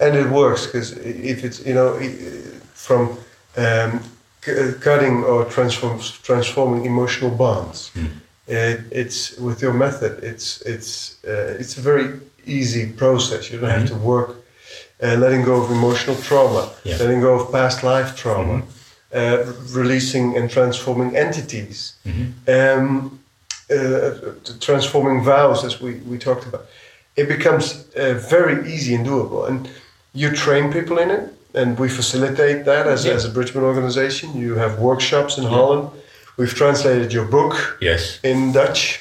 [0.00, 1.98] and it works because if it's you know
[2.74, 3.18] from
[3.56, 4.00] um,
[4.42, 7.92] c- cutting or transform, transforming emotional bonds,
[8.48, 10.24] it, it's with your method.
[10.24, 13.50] It's it's uh, it's a very easy process.
[13.50, 14.30] You don't have to work
[15.02, 16.96] uh, letting go of emotional trauma, Yeah.
[16.96, 18.62] letting go of past life trauma,
[19.14, 19.38] uh,
[19.72, 21.94] releasing and transforming entities.
[22.48, 23.20] Um,
[23.70, 24.10] uh,
[24.60, 26.66] transforming vows, as we, we talked about,
[27.16, 29.48] it becomes uh, very easy and doable.
[29.48, 29.68] And
[30.14, 31.24] you train people in it,
[31.54, 33.14] and we facilitate that as, Yeah.
[33.14, 34.36] as a Bridgman organization.
[34.36, 35.90] You have workshops in Holland.
[36.38, 38.18] We've translated your book Yes.
[38.22, 39.00] in Dutch,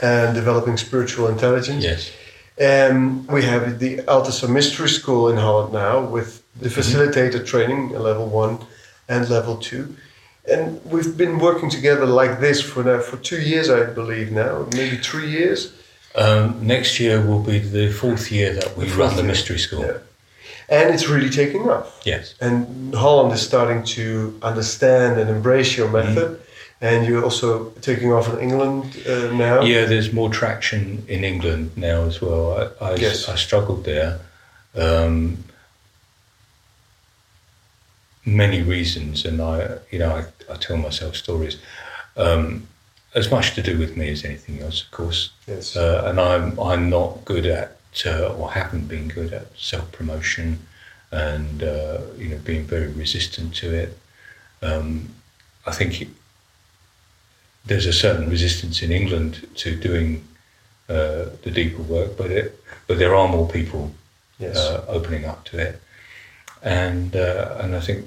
[0.00, 1.84] and developing spiritual intelligence.
[1.84, 2.10] Yes.
[2.60, 8.26] Um, we have the Altazar Mystery School in Holland now with the facilitator training, level
[8.26, 8.58] one
[9.08, 9.94] and level two.
[10.50, 14.66] And we've been working together like this for now for two years, I believe now,
[14.72, 15.72] maybe three years.
[16.16, 19.24] Um, next year will be the fourth year that we The run the year.
[19.26, 19.82] mystery school.
[19.84, 19.98] Yeah.
[20.70, 22.00] And it's really taking off.
[22.04, 22.34] Yes.
[22.40, 26.40] And Holland is starting to understand and embrace your method.
[26.80, 29.62] And you're also taking off in England uh, now.
[29.62, 32.72] Yeah, there's more traction in England now as well.
[32.80, 33.28] I, I, Yes.
[33.28, 34.20] I struggled there.
[34.76, 35.42] Um,
[38.24, 41.58] many reasons, and I, you know, I, I tell myself stories.
[42.16, 42.68] Um,
[43.14, 45.30] as much to do with me as anything else, of course.
[45.46, 45.76] Yes.
[45.76, 50.66] Uh, and I'm I'm not good at uh, or haven't been good at self promotion,
[51.10, 53.98] and uh, you know being very resistant to it.
[54.62, 55.08] Um,
[55.66, 56.08] I think
[57.68, 60.26] there's a certain resistance in England to doing
[60.88, 62.46] uh, the deeper work, but it
[62.86, 63.92] but there are more people
[64.40, 64.56] Yes.
[64.56, 65.82] uh, opening up to it,
[66.62, 68.06] and uh, and I think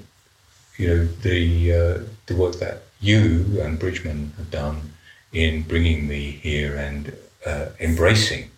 [0.78, 1.42] you know the
[1.80, 1.98] uh,
[2.28, 4.94] the work that you and Bridgman have done
[5.34, 7.14] in bringing me here and
[7.46, 8.50] uh, embracing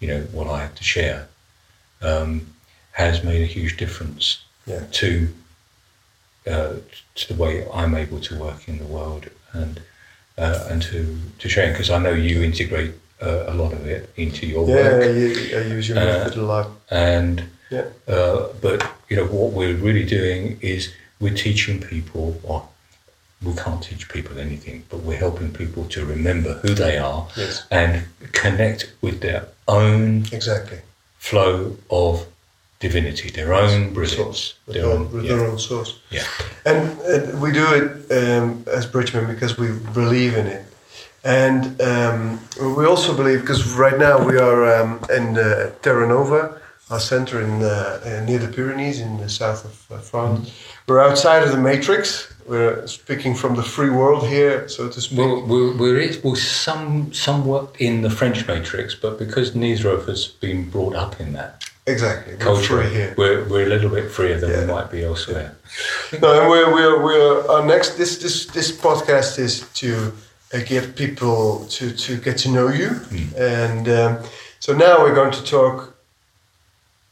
[0.00, 1.28] you know what I have to share
[2.02, 2.46] um,
[2.92, 4.24] has made a huge difference
[4.66, 4.84] Yeah.
[5.00, 5.28] to
[6.46, 6.74] uh,
[7.14, 9.80] to the way I'm able to work in the world and
[10.38, 14.10] uh, and to to share because I know you integrate uh, a lot of it
[14.16, 16.66] into your yeah, work you, I use your Uh, method a lot.
[16.90, 17.84] and Yeah.
[18.08, 22.68] uh, but you know what we're really doing is we're teaching people or
[23.42, 27.62] we can't teach people anything, but we're helping people to remember who they are Yes.
[27.70, 30.78] and connect with their own Exactly.
[31.18, 32.26] flow of
[32.88, 34.42] divinity, their own brilliance, Source.
[34.66, 35.90] Their their, own, yeah, their own source.
[36.16, 36.26] yeah.
[36.70, 36.80] And
[37.12, 37.86] uh, we do it
[38.20, 38.46] um,
[38.78, 39.68] as Bridgman because we
[40.00, 40.64] believe in it.
[41.24, 42.18] And um,
[42.76, 46.40] we also believe, because right now we are um, in uh, Terra Nova,
[46.90, 50.52] our center in, uh, uh, near the Pyrenees in the south of uh, France.
[50.86, 52.06] We're outside of the matrix.
[52.46, 55.18] We're speaking from the free world here, so to speak.
[55.18, 60.68] Well, we're, we're, we're some, somewhat in the French matrix, but because Nisro has been
[60.68, 62.34] brought up in that exactly.
[62.34, 63.14] We're culture, here.
[63.16, 64.60] we're, we're a little bit freer than Yeah.
[64.60, 65.54] we might be elsewhere.
[66.22, 70.12] No, and we're we're we're our next this this this podcast is to
[70.54, 72.90] uh, get people to to get to know you,
[73.36, 74.18] and um,
[74.60, 75.94] so now we're going to talk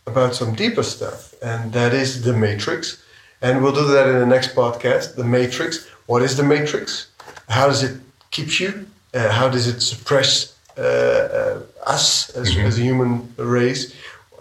[0.07, 3.03] about some deeper stuff, and that is the matrix,
[3.41, 5.17] and we'll do that in the next podcast.
[5.17, 5.89] The matrix.
[6.07, 7.09] What is the matrix?
[7.49, 7.95] How does it
[8.31, 8.87] keep you?
[9.15, 13.93] Uh, how does it suppress uh, uh, us as, as a human race?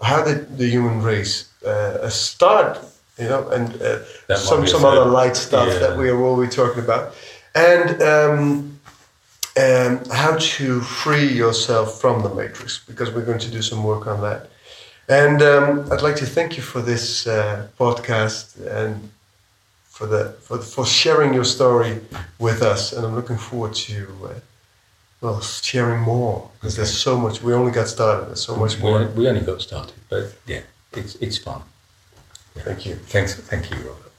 [0.02, 2.78] How did the human race uh, start?
[3.18, 5.78] You know, and uh, some some other light stuff yeah.
[5.78, 7.14] that we will be talking about,
[7.54, 8.80] and um,
[9.60, 14.06] um, how to free yourself from the matrix because we're going to do some work
[14.06, 14.48] on that.
[15.08, 19.10] And um, I'd like to thank you for this uh, podcast and
[19.84, 22.00] for the for, for sharing your story
[22.38, 22.92] with us.
[22.92, 24.34] And I'm looking forward to uh,
[25.22, 27.42] well sharing more because there's so much.
[27.42, 28.26] We only got started.
[28.28, 29.06] There's so much We, more.
[29.16, 30.62] we only got started, but yeah,
[30.92, 31.62] it's, it's fun.
[32.54, 32.96] Thank you.
[32.96, 34.11] Thanks, thank you, Robert.